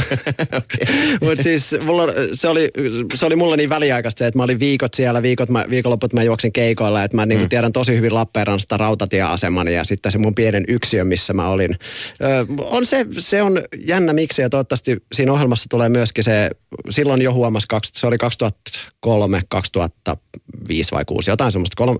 Mut 1.21 1.39
siis 1.41 1.75
mulla, 1.85 2.03
se, 2.33 2.47
oli, 2.47 2.71
se 3.13 3.25
oli 3.25 3.35
mulle 3.35 3.57
niin 3.57 3.69
väliaikaista 3.69 4.19
se, 4.19 4.27
että 4.27 4.37
mä 4.37 4.43
olin 4.43 4.59
viikot 4.59 4.93
siellä, 4.93 5.21
viikot 5.21 5.49
mä, 5.49 5.65
viikonloput 5.69 6.13
mä 6.13 6.23
juoksin 6.23 6.53
keikoilla, 6.53 7.03
että 7.03 7.17
mä 7.17 7.25
niinku 7.25 7.47
tiedän 7.47 7.71
tosi 7.71 7.95
hyvin 7.95 8.13
Lappeenrannasta 8.13 8.77
rautatieaseman 8.77 9.67
ja 9.67 9.83
sitten 9.83 10.11
se 10.11 10.17
mun 10.17 10.35
pienen 10.41 10.65
yksilön, 10.67 11.07
missä 11.07 11.33
mä 11.33 11.49
olin. 11.49 11.77
Ö, 12.23 12.45
on 12.59 12.85
se, 12.85 13.05
se 13.17 13.41
on 13.41 13.61
jännä 13.85 14.13
miksi 14.13 14.41
ja 14.41 14.49
toivottavasti 14.49 14.97
siinä 15.13 15.33
ohjelmassa 15.33 15.65
tulee 15.69 15.89
myöskin 15.89 16.23
se, 16.23 16.49
silloin 16.89 17.21
jo 17.21 17.33
huomasi, 17.33 17.67
se 17.93 18.07
oli 18.07 18.17
2003, 18.17 19.41
2005 19.49 20.91
vai 20.91 21.05
6, 21.05 21.31
jotain 21.31 21.51
semmoista, 21.51 21.75
kolme, 21.75 21.99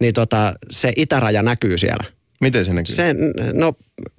niin 0.00 0.14
tota, 0.14 0.54
se 0.70 0.92
itäraja 0.96 1.42
näkyy 1.42 1.78
siellä. 1.78 2.04
Miten 2.42 2.64
se 2.64 2.72
näkyy? 2.72 2.94
Se, 2.94 3.14
no 3.52 3.72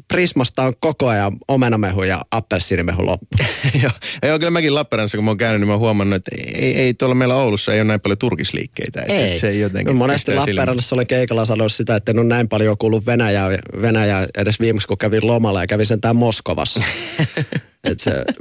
Prismasta 0.07 0.63
on 0.63 0.73
koko 0.79 1.07
ajan 1.07 1.37
omenamehu 1.47 2.03
ja 2.03 2.25
appelsiinimehu 2.31 3.05
loppu. 3.05 3.27
joo, 3.83 3.91
joo, 4.23 4.39
kyllä 4.39 4.51
mäkin 4.51 4.75
Lappeenrannassa, 4.75 5.17
kun 5.17 5.25
mä 5.25 5.31
oon 5.31 5.37
käynyt, 5.37 5.61
niin 5.61 5.67
mä 5.67 5.73
oon 5.73 5.79
huomannut, 5.79 6.15
että 6.15 6.31
ei, 6.55 6.75
ei 6.75 6.93
tuolla 6.93 7.15
meillä 7.15 7.35
Oulussa 7.35 7.73
ei 7.73 7.79
ole 7.79 7.87
näin 7.87 8.01
paljon 8.01 8.17
turkisliikkeitä. 8.17 9.01
Että 9.01 9.13
ei. 9.13 9.39
Se 9.39 9.49
ei 9.49 9.59
jotenkin 9.59 9.93
no, 9.93 9.97
monesti 9.97 10.35
Lappeenrannassa 10.35 10.95
olen 10.95 11.07
keikalla 11.07 11.45
sanonut 11.45 11.71
sitä, 11.71 11.95
että 11.95 12.11
en 12.11 12.19
ole 12.19 12.27
näin 12.27 12.49
paljon 12.49 12.77
kuullut 12.77 13.05
Venäjää, 13.05 13.49
Venäjää 13.81 14.27
edes 14.37 14.59
viimeksi, 14.59 14.87
kun 14.87 14.97
kävin 14.97 15.27
lomalla 15.27 15.61
ja 15.61 15.67
kävin 15.67 15.85
sen 15.85 15.99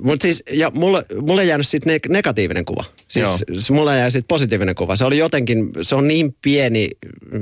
Mutta 0.02 0.22
siis, 0.22 0.42
ja 0.52 0.70
mulle, 0.74 1.04
mulle 1.20 1.44
jäänyt 1.44 1.68
siitä 1.68 1.90
ne, 1.90 1.98
negatiivinen 2.08 2.64
kuva. 2.64 2.84
Siis 3.08 3.28
se, 3.58 3.72
mulle 3.72 3.98
jäi 3.98 4.10
siitä 4.10 4.28
positiivinen 4.28 4.74
kuva. 4.74 4.96
Se 4.96 5.04
oli 5.04 5.18
jotenkin, 5.18 5.70
se 5.82 5.94
on 5.94 6.08
niin 6.08 6.36
pieni, 6.42 6.90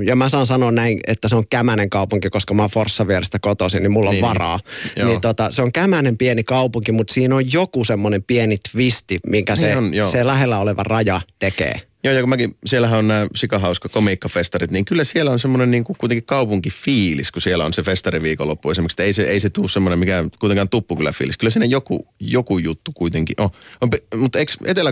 ja 0.05 0.15
mä 0.15 0.29
saan 0.29 0.45
sanoa 0.45 0.71
näin, 0.71 0.99
että 1.07 1.27
se 1.27 1.35
on 1.35 1.43
kämänen 1.49 1.89
kaupunki, 1.89 2.29
koska 2.29 2.53
mä 2.53 2.63
oon 2.63 2.69
Forssa 2.69 3.07
vierestä 3.07 3.39
kotoisin, 3.39 3.83
niin 3.83 3.91
mulla 3.91 4.09
on 4.09 4.15
niin, 4.15 4.25
varaa. 4.25 4.59
Niin, 4.95 5.07
niin 5.07 5.21
tota, 5.21 5.51
se 5.51 5.61
on 5.61 5.71
kämänen 5.71 6.17
pieni 6.17 6.43
kaupunki, 6.43 6.91
mutta 6.91 7.13
siinä 7.13 7.35
on 7.35 7.53
joku 7.53 7.83
semmoinen 7.83 8.23
pieni 8.23 8.57
twisti, 8.71 9.19
minkä 9.27 9.53
niin 9.53 9.59
se, 9.59 9.77
on, 9.77 10.11
se 10.11 10.25
lähellä 10.25 10.59
oleva 10.59 10.83
raja 10.83 11.21
tekee. 11.39 11.90
Joo, 12.03 12.13
ja 12.13 12.19
kun 12.19 12.29
mäkin, 12.29 12.57
siellähän 12.65 12.99
on 12.99 13.07
nämä 13.07 13.27
sikahauska 13.35 13.89
komiikkafestarit, 13.89 14.71
niin 14.71 14.85
kyllä 14.85 15.03
siellä 15.03 15.31
on 15.31 15.39
semmoinen 15.39 15.71
niin 15.71 15.83
kuin 15.83 15.97
kuitenkin 15.97 16.25
kaupunkifiilis, 16.25 17.31
kun 17.31 17.41
siellä 17.41 17.65
on 17.65 17.73
se 17.73 17.83
festariviikonloppu 17.83 18.71
esimerkiksi. 18.71 19.03
Ei 19.03 19.13
se, 19.13 19.23
ei 19.23 19.39
se 19.39 19.49
tuu 19.49 19.67
semmoinen 19.67 19.99
mikä 19.99 20.25
kuitenkaan 20.39 20.69
kyllä 20.69 21.11
fiilis. 21.11 21.37
Kyllä 21.37 21.51
siinä 21.51 21.65
joku, 21.65 22.07
joku 22.19 22.57
juttu 22.57 22.91
kuitenkin 22.93 23.35
on. 23.39 23.49
on 23.81 23.89
mutta 24.15 24.39
eikö 24.39 24.53
etelä 24.65 24.91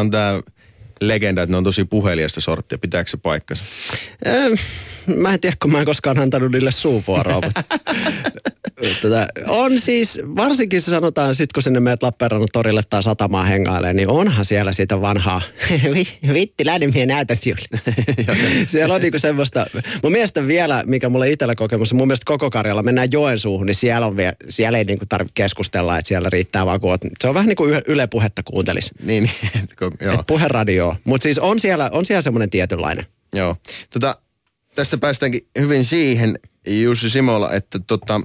on 0.00 0.10
tämä 0.10 0.40
legenda, 1.00 1.42
että 1.42 1.52
ne 1.52 1.56
on 1.56 1.64
tosi 1.64 1.84
puheliasta 1.84 2.40
sorttia. 2.40 2.78
Pitääkö 2.78 3.10
se 3.10 3.16
paikkansa? 3.16 3.64
Ähm, 4.26 4.52
mä 5.16 5.34
en 5.34 5.40
tiedä, 5.40 5.56
kun 5.62 5.72
mä 5.72 5.80
en 5.80 5.86
koskaan 5.86 6.18
antanut 6.18 6.52
niille 6.52 6.72
suuvuoroa, 6.72 7.40
mutta 7.40 7.64
Tätä, 9.02 9.28
on 9.46 9.80
siis, 9.80 10.20
varsinkin 10.36 10.82
se 10.82 10.90
sanotaan, 10.90 11.34
sit 11.34 11.52
kun 11.52 11.62
sinne 11.62 11.80
meidät 11.80 12.02
Lappeenrannan 12.02 12.48
torille 12.52 12.80
tai 12.90 13.02
satamaan 13.02 13.46
hengailee, 13.46 13.92
niin 13.92 14.08
onhan 14.08 14.44
siellä 14.44 14.72
sitä 14.72 15.00
vanhaa, 15.00 15.42
vitti 16.34 16.64
minä 16.94 17.14
näytän 17.14 17.36
sinulle. 17.36 17.68
siellä 18.68 18.94
on 18.94 19.00
niinku 19.00 19.18
semmoista, 19.18 19.66
mun 20.02 20.12
mielestä 20.12 20.46
vielä, 20.46 20.82
mikä 20.86 21.08
mulle 21.08 21.30
itsellä 21.30 21.54
kokemus, 21.54 21.94
mun 21.94 22.08
mielestä 22.08 22.24
koko 22.26 22.50
Karjalla 22.50 22.82
mennään 22.82 23.12
Joensuuhun, 23.12 23.66
niin 23.66 23.74
siellä, 23.74 24.06
on 24.06 24.16
vielä, 24.16 24.32
siellä 24.48 24.78
ei 24.78 24.84
niinku 24.84 25.06
tarvitse 25.08 25.32
keskustella, 25.34 25.98
että 25.98 26.08
siellä 26.08 26.30
riittää 26.30 26.66
vaan, 26.66 26.80
kun 26.80 26.98
se 27.20 27.28
on 27.28 27.34
vähän 27.34 27.48
niin 27.48 27.56
kuin 27.56 27.82
Yle 27.86 28.06
puhetta 28.06 28.42
kuuntelisi. 28.42 28.90
Niin, 29.02 29.30
niin 29.54 29.92
joo. 30.00 30.24
Puheradio. 30.26 30.96
Mutta 31.04 31.22
siis 31.22 31.38
on 31.38 31.60
siellä, 31.60 31.90
on 31.92 32.06
siellä 32.06 32.22
semmoinen 32.22 32.50
tietynlainen. 32.50 33.06
Joo. 33.32 33.56
Tota, 33.90 34.16
tästä 34.74 34.98
päästäänkin 34.98 35.46
hyvin 35.58 35.84
siihen, 35.84 36.38
Jussi 36.66 37.10
Simola, 37.10 37.52
että 37.52 37.78
tota, 37.86 38.20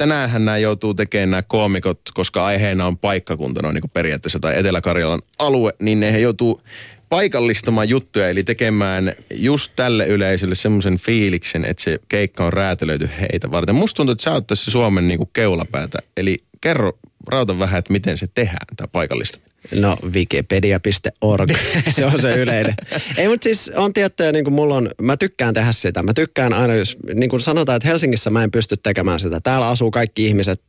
tänäänhän 0.00 0.44
nämä 0.44 0.58
joutuu 0.58 0.94
tekemään 0.94 1.30
nämä 1.30 1.42
koomikot, 1.42 2.00
koska 2.14 2.46
aiheena 2.46 2.86
on 2.86 2.98
paikkakunta, 2.98 3.62
noin 3.62 3.74
niin 3.74 3.90
periaatteessa, 3.92 4.40
tai 4.40 4.58
Etelä-Karjalan 4.58 5.20
alue, 5.38 5.72
niin 5.80 6.00
ne 6.00 6.20
joutuu 6.20 6.62
paikallistamaan 7.08 7.88
juttuja, 7.88 8.28
eli 8.28 8.44
tekemään 8.44 9.12
just 9.34 9.72
tälle 9.76 10.06
yleisölle 10.06 10.54
semmoisen 10.54 10.98
fiiliksen, 10.98 11.64
että 11.64 11.82
se 11.82 11.98
keikka 12.08 12.46
on 12.46 12.52
räätälöity 12.52 13.10
heitä 13.20 13.50
varten. 13.50 13.74
Musta 13.74 13.96
tuntuu, 13.96 14.12
että 14.12 14.24
sä 14.24 14.32
oot 14.32 14.46
tässä 14.46 14.70
Suomen 14.70 15.08
niin 15.08 15.30
keulapäätä, 15.32 15.98
eli 16.16 16.44
kerro 16.60 16.92
rauta 17.26 17.58
vähän, 17.58 17.78
että 17.78 17.92
miten 17.92 18.18
se 18.18 18.26
tehdään, 18.34 18.66
tämä 18.76 18.88
paikallista. 18.88 19.38
No 19.74 19.96
wikipedia.org, 20.12 21.50
se 21.88 22.04
on 22.04 22.20
se 22.20 22.36
yleinen. 22.36 22.74
Ei, 23.16 23.28
mutta 23.28 23.44
siis 23.44 23.72
on 23.76 23.92
tiettyjä, 23.92 24.32
niin 24.32 24.44
kuin 24.44 24.54
mulla 24.54 24.76
on, 24.76 24.90
mä 25.02 25.16
tykkään 25.16 25.54
tehdä 25.54 25.72
sitä. 25.72 26.02
Mä 26.02 26.12
tykkään 26.14 26.52
aina, 26.52 26.74
jos 26.74 26.96
niin 27.14 27.30
kuin 27.30 27.40
sanotaan, 27.40 27.76
että 27.76 27.88
Helsingissä 27.88 28.30
mä 28.30 28.44
en 28.44 28.50
pysty 28.50 28.76
tekemään 28.76 29.20
sitä. 29.20 29.40
Täällä 29.40 29.68
asuu 29.68 29.90
kaikki 29.90 30.26
ihmiset, 30.26 30.60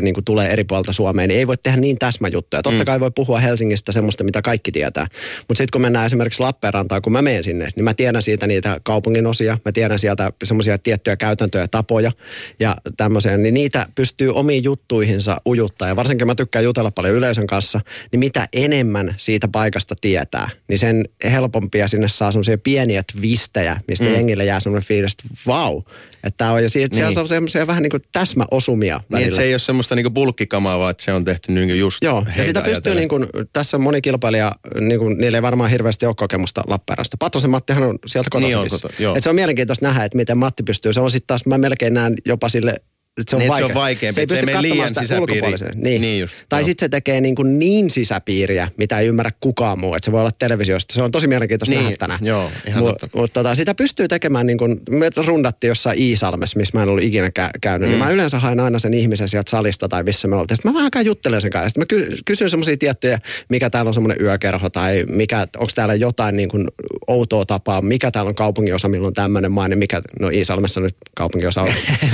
niin 0.00 0.14
kuin 0.14 0.24
tulee 0.24 0.48
eri 0.48 0.64
puolta 0.64 0.92
Suomeen, 0.92 1.28
niin 1.28 1.38
ei 1.38 1.46
voi 1.46 1.56
tehdä 1.62 1.80
niin 1.80 1.98
täsmäjuttuja. 1.98 2.62
Totta 2.62 2.78
mm. 2.78 2.84
kai 2.84 3.00
voi 3.00 3.10
puhua 3.10 3.38
Helsingistä 3.38 3.92
semmoista, 3.92 4.24
mitä 4.24 4.42
kaikki 4.42 4.72
tietää. 4.72 5.06
Mutta 5.38 5.58
sitten 5.58 5.72
kun 5.72 5.80
mennään 5.80 6.06
esimerkiksi 6.06 6.40
Lappeenrantaan, 6.40 7.02
kun 7.02 7.12
mä 7.12 7.22
menen 7.22 7.44
sinne, 7.44 7.68
niin 7.76 7.84
mä 7.84 7.94
tiedän 7.94 8.22
siitä 8.22 8.46
niitä 8.46 8.80
kaupungin 8.82 9.26
osia. 9.26 9.58
Mä 9.64 9.72
tiedän 9.72 9.98
sieltä 9.98 10.32
semmoisia 10.44 10.78
tiettyjä 10.78 11.16
käytäntöjä, 11.16 11.68
tapoja 11.68 12.12
ja 12.60 12.76
tämmöisiä. 12.96 13.36
Niin 13.36 13.54
niitä 13.54 13.86
pystyy 13.94 14.32
omiin 14.32 14.64
juttuihinsa 14.64 15.40
ujuttaa. 15.46 15.88
Ja 15.88 15.96
varsinkin 16.00 16.26
mä 16.26 16.34
tykkään 16.34 16.64
jutella 16.64 16.90
paljon 16.90 17.14
yleisön 17.14 17.46
kanssa, 17.46 17.80
niin 18.12 18.20
mitä 18.20 18.48
enemmän 18.52 19.14
siitä 19.16 19.48
paikasta 19.48 19.94
tietää, 20.00 20.50
niin 20.68 20.78
sen 20.78 21.08
helpompia 21.24 21.88
sinne 21.88 22.08
saa 22.08 22.32
semmoisia 22.32 22.58
pieniä 22.58 23.02
twistejä, 23.12 23.80
mistä 23.88 24.04
mm. 24.04 24.12
jengille 24.12 24.44
jää 24.44 24.60
semmoinen 24.60 24.86
fiilis, 24.86 25.12
että 25.12 25.34
vau. 25.46 25.82
Että 26.24 26.52
on, 26.52 26.62
ja 26.62 26.70
siitä, 26.70 26.96
niin. 26.96 27.06
siellä 27.06 27.20
on 27.20 27.28
semmoisia 27.28 27.66
vähän 27.66 27.82
niin 27.82 27.90
kuin 27.90 28.02
täsmäosumia 28.12 29.00
Niin, 29.12 29.24
että 29.24 29.36
se 29.36 29.42
ei 29.42 29.52
ole 29.52 29.58
semmoista 29.58 29.94
niin 29.94 30.04
kuin 30.04 30.14
bulkkikamaa, 30.14 30.78
vaan 30.78 30.90
että 30.90 31.04
se 31.04 31.12
on 31.12 31.24
tehty 31.24 31.52
niin 31.52 31.78
just 31.78 32.04
Joo, 32.04 32.26
ja 32.36 32.44
sitä 32.44 32.62
pystyy 32.62 32.94
niin 32.94 33.08
kuin, 33.08 33.26
tässä 33.52 33.78
moni 33.78 34.00
kilpailija, 34.00 34.52
niin 34.80 34.98
kuin, 34.98 35.18
niillä 35.18 35.38
ei 35.38 35.42
varmaan 35.42 35.70
hirveästi 35.70 36.06
ole 36.06 36.14
kokemusta 36.14 36.62
Lappeenrannasta. 36.66 37.16
Patrosen 37.16 37.50
Mattihan 37.50 37.82
on 37.82 37.98
sieltä 38.06 38.30
kotoisin. 38.30 38.58
Niin 38.58 38.72
on, 38.72 39.14
koto, 39.14 39.20
se 39.20 39.28
on 39.28 39.34
mielenkiintoista 39.34 39.86
nähdä, 39.86 40.04
että 40.04 40.16
miten 40.16 40.38
Matti 40.38 40.62
pystyy. 40.62 40.92
Se 40.92 41.00
on 41.00 41.10
sitten 41.10 41.26
taas, 41.26 41.46
mä 41.46 41.58
melkein 41.58 41.94
näen 41.94 42.14
jopa 42.26 42.48
sille 42.48 42.80
se 43.28 43.36
on, 43.36 43.40
niin, 43.40 43.48
vaikea. 43.48 43.66
se 43.66 43.72
on 43.72 43.80
vaikeampi. 43.80 44.14
Se 44.14 44.20
ei 44.20 44.26
pysty 44.26 44.46
se 44.46 44.62
liian 44.62 44.90
sisäpiiri. 45.00 45.48
Niin. 45.74 46.02
niin 46.02 46.20
just, 46.20 46.36
tai 46.48 46.64
sitten 46.64 46.86
se 46.86 46.88
tekee 46.88 47.20
niin, 47.20 47.34
kuin 47.34 47.58
niin 47.58 47.90
sisäpiiriä, 47.90 48.68
mitä 48.76 48.98
ei 48.98 49.06
ymmärrä 49.06 49.30
kukaan 49.40 49.78
muu. 49.78 49.94
Että 49.94 50.04
se 50.04 50.12
voi 50.12 50.20
olla 50.20 50.30
televisiosta. 50.38 50.94
Se 50.94 51.02
on 51.02 51.10
tosi 51.10 51.26
mielenkiintoista 51.26 51.74
niin, 51.74 51.82
nähdä 51.82 51.96
tänään. 51.96 52.20
Joo, 52.22 52.50
ihan 52.66 52.82
Mutta 52.82 53.08
mut, 53.14 53.32
tota, 53.32 53.54
sitä 53.54 53.74
pystyy 53.74 54.08
tekemään 54.08 54.46
niin 54.46 54.58
kuin, 54.58 54.80
me 54.90 55.10
rundattiin 55.26 55.68
jossain 55.68 56.02
Iisalmessa, 56.02 56.58
missä 56.58 56.78
mä 56.78 56.82
en 56.82 56.90
ollut 56.90 57.04
ikinä 57.04 57.26
kä- 57.26 57.50
käynyt. 57.60 57.88
Niin 57.88 57.98
mm. 57.98 58.00
Niin 58.00 58.08
mä 58.08 58.14
yleensä 58.14 58.38
haen 58.38 58.60
aina 58.60 58.78
sen 58.78 58.94
ihmisen 58.94 59.28
sieltä 59.28 59.50
salista 59.50 59.88
tai 59.88 60.02
missä 60.02 60.28
me 60.28 60.36
oltiin. 60.36 60.56
Sitten 60.56 60.72
mä 60.72 60.78
vähän 60.78 61.06
juttelen 61.06 61.40
sen 61.40 61.50
kanssa. 61.50 61.68
Sitten 61.68 61.82
mä 61.82 61.86
ky- 61.86 62.16
kysyn 62.24 62.50
semmoisia 62.50 62.76
tiettyjä, 62.76 63.18
mikä 63.48 63.70
täällä 63.70 63.88
on 63.88 63.94
semmoinen 63.94 64.22
yökerho 64.26 64.70
tai 64.70 65.04
mikä, 65.08 65.40
onko 65.56 65.72
täällä 65.74 65.94
jotain 65.94 66.36
niin 66.36 66.48
kuin 66.48 66.68
outoa 67.06 67.44
tapaa, 67.44 67.82
mikä 67.82 68.10
täällä 68.10 68.28
on 68.28 68.34
kaupunginosa, 68.34 68.88
milloin 68.88 69.14
tämmöinen 69.14 69.52
maine, 69.52 69.76
mikä, 69.76 70.02
no 70.20 70.28
Iisalmessa 70.28 70.80
nyt 70.80 70.96
kaupunginosa 71.14 71.62
on. 71.62 71.68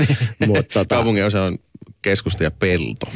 Mut, 0.47 0.67
tota, 0.87 0.95
kaupunginosa 0.95 1.43
on 1.43 1.59
keskusta 2.03 2.45
ja 2.45 2.51
pelto. 2.51 3.07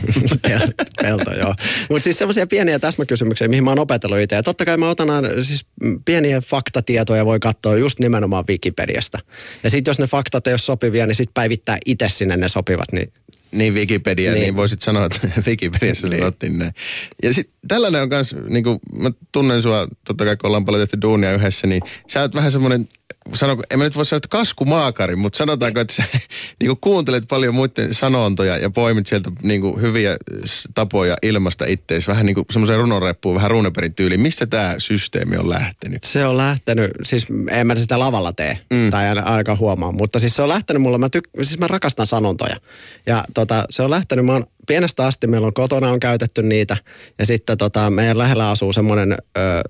pelto, 1.03 1.35
joo. 1.35 1.55
Mutta 1.91 2.05
siis 2.05 2.19
semmoisia 2.19 2.47
pieniä 2.47 2.79
täsmäkysymyksiä, 2.79 3.49
mihin 3.49 3.65
mä 3.65 3.71
oon 3.71 3.79
opetellut 3.79 4.19
itse. 4.19 4.37
Ja 4.37 4.43
totta 4.43 4.65
kai 4.65 4.77
mä 4.77 4.89
otan 4.89 5.09
siis 5.43 5.67
pieniä 6.05 6.41
faktatietoja 6.41 7.27
voi 7.27 7.41
katsoa 7.41 7.77
just 7.77 7.99
nimenomaan 7.99 8.45
Wikipediasta. 8.49 9.19
Ja 9.63 9.71
sitten 9.71 9.91
jos 9.91 9.99
ne 9.99 10.07
faktat 10.07 10.47
ei 10.47 10.53
ole 10.53 10.59
sopivia, 10.59 11.07
niin 11.07 11.15
sitten 11.15 11.35
päivittää 11.35 11.79
itse 11.87 12.09
sinne 12.09 12.37
ne 12.37 12.49
sopivat, 12.49 12.93
niin 12.93 13.13
niin 13.53 13.75
Wikipedia, 13.75 14.33
niin, 14.33 14.43
niin 14.43 14.57
voisit 14.57 14.83
sanoa, 14.83 15.07
että 15.07 15.29
Wikipediassa 15.47 16.09
niin. 16.09 16.21
sanottiin 16.21 16.59
näin. 16.59 16.73
Ja 17.23 17.35
sitten 17.35 17.55
tällainen 17.69 18.03
on 18.03 18.09
myös, 18.09 18.37
niin 18.49 18.65
kuin, 18.65 18.79
mä 18.93 19.11
tunnen 19.33 19.63
sua, 19.63 19.89
totta 20.07 20.25
kai 20.25 20.37
kun 20.37 20.49
ollaan 20.49 20.65
paljon 20.65 20.83
tehty 20.83 20.99
duunia 21.03 21.33
yhdessä, 21.33 21.67
niin 21.67 21.83
sä 22.09 22.21
oot 22.21 22.35
vähän 22.35 22.53
semmoinen 22.53 22.89
sanonko, 23.35 23.63
en 23.71 23.79
mä 23.79 23.85
nyt 23.85 23.97
voi 23.97 24.07
sanoa, 24.07 24.19
että 24.19 24.29
kaskumaakari, 24.29 25.17
mutta 25.17 25.37
sanotaanko, 25.37 25.81
että 25.81 25.95
sä 25.95 26.03
niin 26.61 26.77
kuuntelet 26.81 27.25
paljon 27.29 27.55
muiden 27.55 27.95
sanontoja 27.95 28.57
ja 28.57 28.71
poimit 28.71 29.07
sieltä 29.07 29.31
niin 29.43 29.61
kuin 29.61 29.81
hyviä 29.81 30.17
tapoja 30.75 31.17
ilmasta 31.23 31.65
ittees, 31.69 32.09
vähän 32.09 32.27
niin 32.27 32.35
kuin 32.35 32.47
semmoisen 32.51 32.79
runonreppuun, 32.79 33.35
vähän 33.35 33.51
Runeberin 33.51 33.95
tyyliin. 33.95 34.21
Mistä 34.21 34.47
tämä 34.47 34.75
systeemi 34.79 35.37
on 35.37 35.51
lähtenyt? 35.51 36.03
Se 36.03 36.27
on 36.27 36.37
lähtenyt, 36.37 36.91
siis 37.03 37.27
en 37.51 37.67
mä 37.67 37.75
sitä 37.75 37.99
lavalla 37.99 38.33
tee, 38.33 38.59
mm. 38.71 38.91
tai 38.91 39.19
aika 39.19 39.57
huomaa, 39.57 39.93
mutta 39.93 40.19
siis 40.19 40.37
se 40.37 40.43
on 40.43 40.49
lähtenyt 40.49 40.83
mulle, 40.83 40.99
mä, 40.99 41.09
tyk- 41.17 41.45
siis 41.45 41.59
mä 41.59 41.67
rakastan 41.67 42.07
sanontoja. 42.07 42.57
Ja 43.07 43.25
tota, 43.35 43.65
se 43.71 43.83
on 43.83 43.91
lähtenyt, 43.91 44.25
mä 44.25 44.33
oon 44.33 44.47
pienestä 44.71 45.07
asti 45.07 45.27
meillä 45.27 45.47
on 45.47 45.55
kotona 45.55 45.91
on 45.91 46.01
käytetty 46.01 46.43
niitä. 46.43 46.77
Ja 47.19 47.27
sitten 47.27 47.59
tota, 47.59 47.91
meidän 47.91 48.19
lähellä 48.19 48.51
asuu 48.51 48.73
semmoinen, 48.73 49.17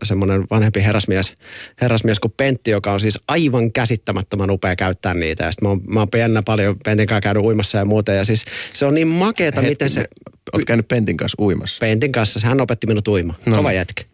semmoinen 0.02 0.44
vanhempi 0.50 0.82
herrasmies, 0.82 1.34
herrasmies 1.80 2.20
kuin 2.20 2.34
Pentti, 2.36 2.70
joka 2.70 2.92
on 2.92 3.00
siis 3.00 3.18
aivan 3.28 3.72
käsittämättömän 3.72 4.50
upea 4.50 4.76
käyttää 4.76 5.14
niitä. 5.14 5.44
Ja 5.44 5.52
sitten 5.52 5.66
mä 5.66 5.68
oon, 5.68 5.80
mä 5.86 6.00
oon 6.00 6.10
pienenä 6.10 6.42
paljon 6.42 6.76
Pentin 6.84 7.06
kanssa 7.06 7.20
käynyt 7.20 7.44
uimassa 7.44 7.78
ja 7.78 7.84
muuta. 7.84 8.12
Ja 8.12 8.24
siis 8.24 8.44
se 8.72 8.86
on 8.86 8.94
niin 8.94 9.12
makeeta, 9.12 9.60
Hetki, 9.60 9.70
miten 9.70 9.90
se... 9.90 10.04
Oot 10.52 10.64
käynyt 10.64 10.88
Pentin 10.88 11.16
kanssa 11.16 11.42
uimassa? 11.42 11.78
Pentin 11.80 12.12
kanssa, 12.12 12.48
hän 12.48 12.60
opetti 12.60 12.86
minut 12.86 13.08
uimaan. 13.08 13.38
No. 13.46 13.56
Kova 13.56 13.72
jätkä 13.72 14.04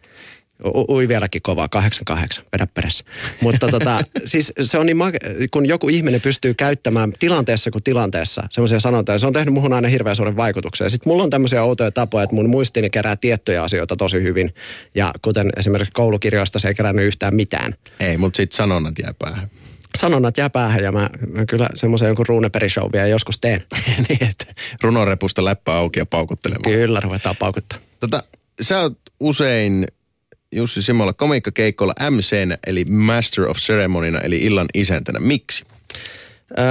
ui 0.89 1.07
vieläkin 1.07 1.41
kovaa, 1.41 1.69
88, 1.69 2.45
vedä 2.53 2.67
perässä. 2.73 3.03
Mutta 3.41 3.67
tota, 3.75 4.01
siis 4.25 4.53
se 4.61 4.77
on 4.77 4.85
niin, 4.85 4.97
kun 5.51 5.65
joku 5.65 5.89
ihminen 5.89 6.21
pystyy 6.21 6.53
käyttämään 6.53 7.13
tilanteessa 7.19 7.71
kuin 7.71 7.83
tilanteessa 7.83 8.43
semmoisia 8.51 8.79
sanontoja, 8.79 9.19
se 9.19 9.27
on 9.27 9.33
tehnyt 9.33 9.53
muhun 9.53 9.73
aina 9.73 9.87
hirveän 9.87 10.15
suuren 10.15 10.37
vaikutuksen. 10.37 10.91
Sitten 10.91 11.09
mulla 11.09 11.23
on 11.23 11.29
tämmöisiä 11.29 11.63
outoja 11.63 11.91
tapoja, 11.91 12.23
että 12.23 12.35
mun 12.35 12.49
muistini 12.49 12.89
kerää 12.89 13.15
tiettyjä 13.15 13.63
asioita 13.63 13.95
tosi 13.95 14.21
hyvin. 14.21 14.53
Ja 14.95 15.13
kuten 15.21 15.49
esimerkiksi 15.57 15.93
koulukirjoista 15.93 16.59
se 16.59 16.67
ei 16.67 16.75
kerännyt 16.75 17.05
yhtään 17.05 17.35
mitään. 17.35 17.75
Ei, 17.99 18.17
mutta 18.17 18.37
sitten 18.37 18.57
sanonnat 18.57 18.99
jää 18.99 19.13
päähän. 19.19 19.49
sanonnat 19.97 20.37
jää 20.37 20.49
päähän 20.49 20.83
ja 20.83 20.91
mä, 20.91 21.09
mä 21.33 21.45
kyllä 21.45 21.69
semmoisen 21.75 22.07
jonkun 22.07 22.25
ruuneperi-show 22.25 22.91
vielä 22.93 23.07
joskus 23.07 23.39
teen. 23.39 23.63
niin, 24.09 24.29
että 24.29 24.45
runorepusta 24.81 25.45
läppä 25.45 25.73
auki 25.73 25.99
ja 25.99 26.05
paukuttelemaan. 26.05 26.75
Kyllä, 26.75 26.99
ruvetaan 26.99 27.35
paukuttaa. 27.35 27.79
Tota, 27.99 28.23
sä 28.61 28.79
oot 28.79 28.97
usein 29.19 29.87
Jussi 30.51 30.81
Simola 30.81 31.13
komiikkakeikkoilla 31.13 31.93
MCnä, 32.09 32.57
eli 32.67 32.85
Master 32.85 33.49
of 33.49 33.57
Ceremonina, 33.57 34.21
eli 34.21 34.37
illan 34.37 34.67
isäntänä. 34.73 35.19
Miksi? 35.19 35.63
Öö, 36.59 36.65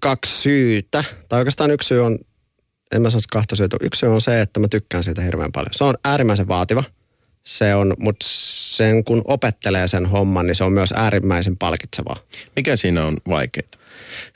kaksi 0.00 0.42
syytä, 0.42 1.04
tai 1.28 1.38
oikeastaan 1.38 1.70
yksi 1.70 1.88
syy 1.88 2.00
on, 2.00 2.18
en 2.92 3.02
mä 3.02 3.10
sano 3.10 3.22
kahta 3.32 3.56
syytä. 3.56 3.76
Yksi 3.80 3.98
syy 3.98 4.08
on 4.08 4.20
se, 4.20 4.40
että 4.40 4.60
mä 4.60 4.68
tykkään 4.68 5.04
siitä 5.04 5.22
hirveän 5.22 5.52
paljon. 5.52 5.74
Se 5.74 5.84
on 5.84 5.94
äärimmäisen 6.04 6.48
vaativa. 6.48 6.84
Se 7.46 7.74
on, 7.74 7.94
mutta 7.98 8.26
sen 8.28 9.04
kun 9.04 9.22
opettelee 9.24 9.88
sen 9.88 10.06
homman, 10.06 10.46
niin 10.46 10.54
se 10.54 10.64
on 10.64 10.72
myös 10.72 10.92
äärimmäisen 10.96 11.56
palkitsevaa. 11.56 12.16
Mikä 12.56 12.76
siinä 12.76 13.04
on 13.06 13.16
vaikeaa? 13.28 13.68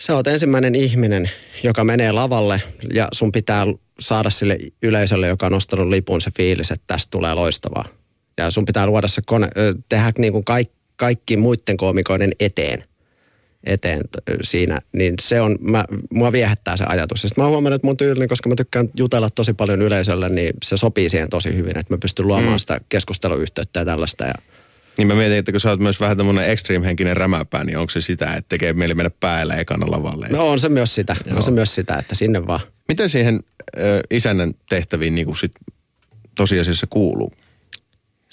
Sä 0.00 0.14
oot 0.14 0.26
ensimmäinen 0.26 0.74
ihminen, 0.74 1.30
joka 1.62 1.84
menee 1.84 2.12
lavalle 2.12 2.62
ja 2.94 3.08
sun 3.12 3.32
pitää 3.32 3.66
saada 4.00 4.30
sille 4.30 4.58
yleisölle, 4.82 5.28
joka 5.28 5.46
on 5.46 5.52
nostanut 5.52 5.88
lipun 5.88 6.20
se 6.20 6.30
fiilis, 6.30 6.70
että 6.70 6.84
tästä 6.86 7.10
tulee 7.10 7.34
loistavaa. 7.34 7.84
Ja 8.38 8.50
sun 8.50 8.64
pitää 8.64 8.86
luoda 8.86 9.08
se 9.08 9.22
kone, 9.26 9.48
tehdä 9.88 10.12
niin 10.18 10.32
kuin 10.32 10.44
kaikki, 10.44 10.74
kaikki 10.96 11.36
muiden 11.36 11.76
koomikoiden 11.76 12.32
eteen 12.40 12.84
eteen 13.66 14.00
siinä, 14.42 14.80
niin 14.92 15.14
se 15.20 15.40
on, 15.40 15.58
mä, 15.60 15.84
mua 16.10 16.32
viehättää 16.32 16.76
se 16.76 16.84
ajatus. 16.84 17.22
Ja 17.22 17.28
sit 17.28 17.38
mä 17.38 17.44
oon 17.44 17.52
huomannut, 17.52 17.76
että 17.76 17.86
mun 17.86 17.96
tyylini, 17.96 18.28
koska 18.28 18.48
mä 18.48 18.54
tykkään 18.54 18.88
jutella 18.94 19.30
tosi 19.30 19.54
paljon 19.54 19.82
yleisölle, 19.82 20.28
niin 20.28 20.54
se 20.64 20.76
sopii 20.76 21.10
siihen 21.10 21.30
tosi 21.30 21.56
hyvin, 21.56 21.78
että 21.78 21.94
mä 21.94 21.98
pystyn 21.98 22.26
luomaan 22.26 22.52
mm. 22.52 22.58
sitä 22.58 22.80
keskusteluyhteyttä 22.88 23.80
ja 23.80 23.84
tällaista. 23.84 24.24
Ja 24.24 24.34
Niin 24.98 25.08
mä 25.08 25.14
mietin, 25.14 25.38
että 25.38 25.52
kun 25.52 25.60
sä 25.60 25.70
oot 25.70 25.80
myös 25.80 26.00
vähän 26.00 26.16
tämmönen 26.16 26.50
extreme-henkinen 26.50 27.16
rämäpää, 27.16 27.64
niin 27.64 27.78
onko 27.78 27.90
se 27.90 28.00
sitä, 28.00 28.34
että 28.34 28.48
tekee 28.48 28.72
mieli 28.72 28.94
mennä 28.94 29.10
päällä 29.20 29.54
ekana 29.54 29.90
lavalle? 29.90 30.26
no 30.30 30.48
on 30.48 30.58
se 30.58 30.68
myös 30.68 30.94
sitä, 30.94 31.16
Joo. 31.26 31.36
on 31.36 31.42
se 31.42 31.50
myös 31.50 31.74
sitä, 31.74 31.94
että 31.94 32.14
sinne 32.14 32.46
vaan. 32.46 32.60
Miten 32.88 33.08
siihen 33.08 33.40
ö, 33.78 34.00
isännän 34.10 34.52
tehtäviin 34.68 35.14
niin 35.14 35.26
kuin 35.26 35.36
sit 35.36 35.52
tosiasiassa 36.34 36.86
kuuluu? 36.90 37.32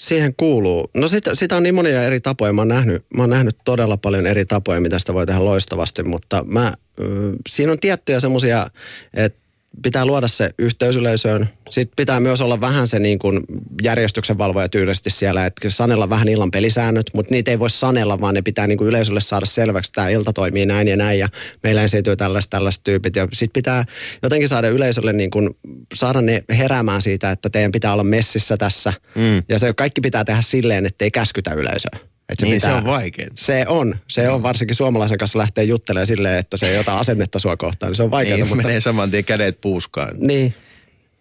Siihen 0.02 0.34
kuuluu. 0.36 0.90
No 0.94 1.08
sitä, 1.08 1.34
sitä 1.34 1.56
on 1.56 1.62
niin 1.62 1.74
monia 1.74 2.02
eri 2.02 2.20
tapoja. 2.20 2.52
Mä 2.52 2.60
oon, 2.60 2.68
nähnyt, 2.68 3.04
mä 3.16 3.22
oon 3.22 3.30
nähnyt 3.30 3.56
todella 3.64 3.96
paljon 3.96 4.26
eri 4.26 4.44
tapoja, 4.44 4.80
mitä 4.80 4.98
sitä 4.98 5.14
voi 5.14 5.26
tehdä 5.26 5.44
loistavasti, 5.44 6.02
mutta 6.02 6.44
mä, 6.46 6.74
ö, 7.00 7.04
siinä 7.48 7.72
on 7.72 7.78
tiettyjä 7.78 8.20
semmoisia, 8.20 8.70
että 9.14 9.38
pitää 9.82 10.06
luoda 10.06 10.28
se 10.28 10.50
yhteys 10.58 10.96
yleisöön. 10.96 11.48
Sitten 11.70 11.96
pitää 11.96 12.20
myös 12.20 12.40
olla 12.40 12.60
vähän 12.60 12.88
se 12.88 12.98
niin 12.98 13.18
kuin 13.18 13.40
järjestyksen 13.82 14.38
valvoja 14.38 14.68
tyylisesti 14.68 15.10
siellä, 15.10 15.46
että 15.46 15.70
sanella 15.70 16.10
vähän 16.10 16.28
illan 16.28 16.50
pelisäännöt, 16.50 17.10
mutta 17.14 17.34
niitä 17.34 17.50
ei 17.50 17.58
voi 17.58 17.70
sanella, 17.70 18.20
vaan 18.20 18.34
ne 18.34 18.42
pitää 18.42 18.66
niin 18.66 18.78
kuin 18.78 18.88
yleisölle 18.88 19.20
saada 19.20 19.46
selväksi, 19.46 19.90
että 19.90 19.94
tämä 19.94 20.08
ilta 20.08 20.32
toimii 20.32 20.66
näin 20.66 20.88
ja 20.88 20.96
näin 20.96 21.18
ja 21.18 21.28
meillä 21.62 21.82
esiintyy 21.82 22.16
tällaiset 22.16 22.50
tällaiset 22.50 22.84
tyypit. 22.84 23.16
Ja 23.16 23.28
sitten 23.32 23.52
pitää 23.52 23.84
jotenkin 24.22 24.48
saada 24.48 24.68
yleisölle 24.68 25.12
niin 25.12 25.30
kuin, 25.30 25.50
saada 25.94 26.20
ne 26.20 26.44
heräämään 26.50 27.02
siitä, 27.02 27.30
että 27.30 27.50
teidän 27.50 27.72
pitää 27.72 27.92
olla 27.92 28.04
messissä 28.04 28.56
tässä. 28.56 28.92
Mm. 29.14 29.42
Ja 29.48 29.58
se 29.58 29.72
kaikki 29.72 30.00
pitää 30.00 30.24
tehdä 30.24 30.42
silleen, 30.42 30.86
että 30.86 31.04
ei 31.04 31.10
käskytä 31.10 31.54
yleisöä. 31.54 32.11
Et 32.32 32.42
Niin, 32.42 32.60
se 32.60 32.72
on 32.72 32.84
vaikeaa. 32.84 33.28
Se 33.34 33.64
on. 33.68 33.98
Se 34.08 34.28
on 34.28 34.42
varsinkin 34.42 34.76
suomalaisen 34.76 35.18
kanssa 35.18 35.38
lähtee 35.38 35.64
juttelemaan 35.64 36.06
silleen, 36.06 36.38
että 36.38 36.56
se 36.56 36.68
ei 36.68 36.78
ota 36.78 36.98
asennetta 36.98 37.38
sua 37.38 37.56
kohtaan. 37.56 37.90
Niin 37.90 37.96
se 37.96 38.02
on 38.02 38.10
vaikeaa. 38.10 38.36
Niin, 38.36 38.48
mutta... 38.48 38.66
menee 38.66 38.80
saman 38.80 39.10
tien 39.10 39.24
kädet 39.24 39.60
puuskaan. 39.60 40.14
Niin. 40.18 40.54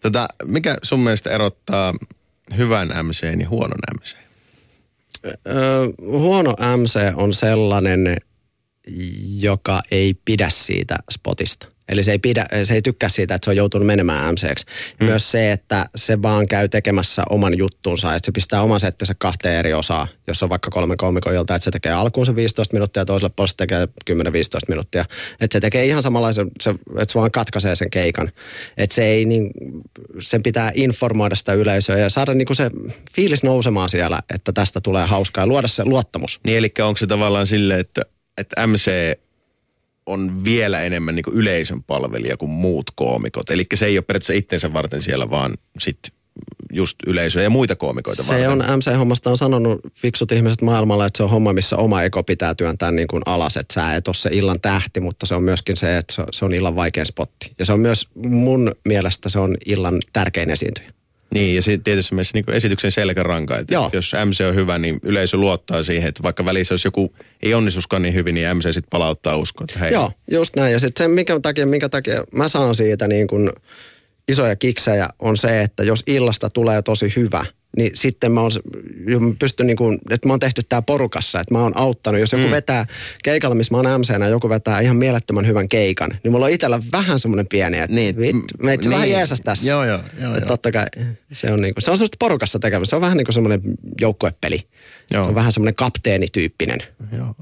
Tota, 0.01 0.27
mikä 0.45 0.77
sun 0.83 0.99
mielestä 0.99 1.29
erottaa 1.29 1.93
hyvän 2.57 2.87
MC 3.03 3.23
ja 3.39 3.49
huonon 3.49 3.79
MC? 3.99 4.15
Öö, 5.25 5.87
huono 6.01 6.55
MC 6.77 6.99
on 7.15 7.33
sellainen, 7.33 8.17
joka 9.39 9.81
ei 9.91 10.13
pidä 10.25 10.49
siitä 10.49 10.97
spotista. 11.11 11.67
Eli 11.91 12.03
se 12.03 12.11
ei, 12.11 12.19
pidä, 12.19 12.45
se 12.63 12.73
ei 12.73 12.81
tykkää 12.81 13.09
siitä, 13.09 13.35
että 13.35 13.45
se 13.45 13.49
on 13.49 13.55
joutunut 13.57 13.87
menemään 13.87 14.33
MCksi. 14.33 14.65
Mm. 14.99 15.05
Myös 15.05 15.31
se, 15.31 15.51
että 15.51 15.85
se 15.95 16.21
vaan 16.21 16.47
käy 16.47 16.69
tekemässä 16.69 17.23
oman 17.29 17.57
juttunsa, 17.57 18.15
että 18.15 18.25
se 18.25 18.31
pistää 18.31 18.61
oman 18.61 18.79
settinsä 18.79 19.15
kahteen 19.17 19.55
eri 19.55 19.73
osaa, 19.73 20.07
jos 20.27 20.43
on 20.43 20.49
vaikka 20.49 20.71
kolme 20.71 20.95
kolmikon 20.95 21.35
jolta, 21.35 21.55
että 21.55 21.63
se 21.63 21.71
tekee 21.71 21.91
alkuun 21.91 22.25
se 22.25 22.35
15 22.35 22.73
minuuttia 22.73 23.01
ja 23.01 23.05
toiselle 23.05 23.33
puolelle 23.35 23.51
se 23.51 23.57
tekee 23.57 23.87
10-15 24.11 24.15
minuuttia. 24.67 25.05
Että 25.41 25.55
se 25.55 25.59
tekee 25.59 25.85
ihan 25.85 26.03
samanlaisen, 26.03 26.51
se, 26.61 26.69
että 26.69 27.13
se 27.13 27.19
vaan 27.19 27.31
katkaisee 27.31 27.75
sen 27.75 27.89
keikan. 27.89 28.31
Että 28.77 28.93
se 28.95 29.05
ei 29.05 29.25
niin, 29.25 29.51
sen 30.19 30.43
pitää 30.43 30.71
informoida 30.75 31.35
sitä 31.35 31.53
yleisöä 31.53 31.97
ja 31.97 32.09
saada 32.09 32.33
niinku 32.33 32.53
se 32.53 32.71
fiilis 33.15 33.43
nousemaan 33.43 33.89
siellä, 33.89 34.21
että 34.33 34.51
tästä 34.51 34.81
tulee 34.81 35.05
hauskaa 35.05 35.41
ja 35.41 35.47
luoda 35.47 35.67
se 35.67 35.85
luottamus. 35.85 36.39
Niin 36.43 36.57
eli 36.57 36.73
onko 36.81 36.97
se 36.97 37.07
tavallaan 37.07 37.47
sille, 37.47 37.79
että, 37.79 38.01
että 38.37 38.67
MC 38.67 38.91
on 40.05 40.43
vielä 40.43 40.81
enemmän 40.81 41.15
niin 41.15 41.23
yleisön 41.31 41.83
palvelija 41.83 42.37
kuin 42.37 42.49
muut 42.51 42.91
koomikot. 42.95 43.49
Eli 43.49 43.65
se 43.75 43.85
ei 43.85 43.97
ole 43.97 44.01
periaatteessa 44.07 44.33
itsensä 44.33 44.73
varten 44.73 45.01
siellä, 45.01 45.29
vaan 45.29 45.53
sit 45.79 45.99
just 46.73 46.95
yleisöä 47.07 47.43
ja 47.43 47.49
muita 47.49 47.75
koomikoita 47.75 48.23
Se 48.23 48.29
varten. 48.33 48.49
on, 48.51 48.79
MC-hommasta 48.79 49.29
on 49.29 49.37
sanonut 49.37 49.79
fiksut 49.95 50.31
ihmiset 50.31 50.61
maailmalla, 50.61 51.05
että 51.05 51.17
se 51.17 51.23
on 51.23 51.29
homma, 51.29 51.53
missä 51.53 51.77
oma 51.77 52.03
eko 52.03 52.23
pitää 52.23 52.55
työntää 52.55 52.91
niin 52.91 53.07
kuin 53.07 53.23
alas. 53.25 53.57
Että 53.57 53.73
sä 53.73 53.95
et 53.95 54.07
ole 54.07 54.13
se 54.13 54.29
illan 54.33 54.61
tähti, 54.61 54.99
mutta 54.99 55.25
se 55.25 55.35
on 55.35 55.43
myöskin 55.43 55.77
se, 55.77 55.97
että 55.97 56.13
se- 56.13 56.23
se 56.31 56.45
on 56.45 56.53
illan 56.53 56.75
vaikein 56.75 57.05
spotti. 57.05 57.51
Ja 57.59 57.65
se 57.65 57.73
on 57.73 57.79
myös 57.79 58.07
mun 58.15 58.75
mielestä 58.85 59.29
se 59.29 59.39
on 59.39 59.57
illan 59.65 59.97
tärkein 60.13 60.49
esiintyjä. 60.49 60.91
Niin, 61.33 61.55
ja 61.55 61.61
sitten 61.61 61.83
tietysti 61.83 62.15
myös 62.15 62.33
niin 62.33 62.45
esityksen 62.51 62.91
selkäranka. 62.91 63.57
Että 63.57 63.73
Joo. 63.73 63.89
jos 63.93 64.15
MC 64.25 64.41
on 64.47 64.55
hyvä, 64.55 64.77
niin 64.77 64.99
yleisö 65.03 65.37
luottaa 65.37 65.83
siihen, 65.83 66.09
että 66.09 66.23
vaikka 66.23 66.45
välissä 66.45 66.73
jos 66.73 66.85
joku 66.85 67.15
ei 67.41 67.53
onnistuskaan 67.53 68.01
niin 68.01 68.13
hyvin, 68.13 68.35
niin 68.35 68.57
MC 68.57 68.63
sitten 68.63 68.89
palauttaa 68.89 69.37
uskoa, 69.37 69.65
että 69.69 69.79
hei, 69.79 69.93
Joo, 69.93 70.11
just 70.31 70.55
näin. 70.55 70.73
Ja 70.73 70.79
sitten 70.79 71.03
se, 71.03 71.07
minkä 71.07 71.39
takia, 71.39 71.65
minkä 71.65 71.89
takia 71.89 72.23
mä 72.31 72.47
saan 72.47 72.75
siitä 72.75 73.07
niin 73.07 73.27
kuin 73.27 73.49
isoja 74.27 74.55
kiksejä, 74.55 75.09
on 75.19 75.37
se, 75.37 75.61
että 75.61 75.83
jos 75.83 76.03
illasta 76.07 76.49
tulee 76.49 76.81
tosi 76.81 77.13
hyvä, 77.15 77.45
niin 77.77 77.91
sitten 77.93 78.31
mä 78.31 78.41
oon, 78.41 78.51
pystyn 79.39 79.67
niin 79.67 79.77
kuin, 79.77 79.99
että 80.09 80.27
mä 80.27 80.33
oon 80.33 80.39
tehty 80.39 80.61
tää 80.69 80.81
porukassa, 80.81 81.39
että 81.39 81.53
mä 81.53 81.61
oon 81.61 81.77
auttanut. 81.77 82.19
Jos 82.21 82.31
joku 82.31 82.45
mm. 82.45 82.51
vetää 82.51 82.85
keikalla, 83.23 83.55
missä 83.55 83.73
mä 83.73 83.77
oon 83.77 84.01
MCnä, 84.01 84.27
joku 84.27 84.49
vetää 84.49 84.79
ihan 84.79 84.97
mielettömän 84.97 85.47
hyvän 85.47 85.69
keikan, 85.69 86.19
niin 86.23 86.31
mulla 86.31 86.45
on 86.45 86.51
itsellä 86.51 86.79
vähän 86.91 87.19
semmoinen 87.19 87.47
pieni, 87.47 87.79
että 87.79 87.95
Niin, 87.95 88.17
vit, 88.17 88.35
meitä 88.63 88.81
niin. 88.83 88.91
vähän 88.91 89.09
jeesas 89.09 89.41
tässä. 89.41 89.69
Joo, 89.69 89.85
joo, 89.85 89.97
joo, 89.97 90.31
Että 90.31 90.39
joo. 90.39 90.47
totta 90.47 90.71
kai 90.71 90.85
se 91.31 91.51
on, 91.51 91.61
niin 91.61 91.73
kuin, 91.73 91.83
se 91.83 91.91
on 91.91 91.97
semmoista 91.97 92.17
porukassa 92.19 92.59
tekemistä. 92.59 92.89
Se 92.89 92.95
on 92.95 93.01
vähän 93.01 93.17
niin 93.17 93.25
kuin 93.25 93.33
semmoinen 93.33 93.61
joukkuepeli. 94.01 94.67
Joo. 95.11 95.23
Se 95.23 95.29
on 95.29 95.35
vähän 95.35 95.51
semmoinen 95.51 95.75
kapteenityyppinen. 95.75 96.79
Joo. 97.17 97.35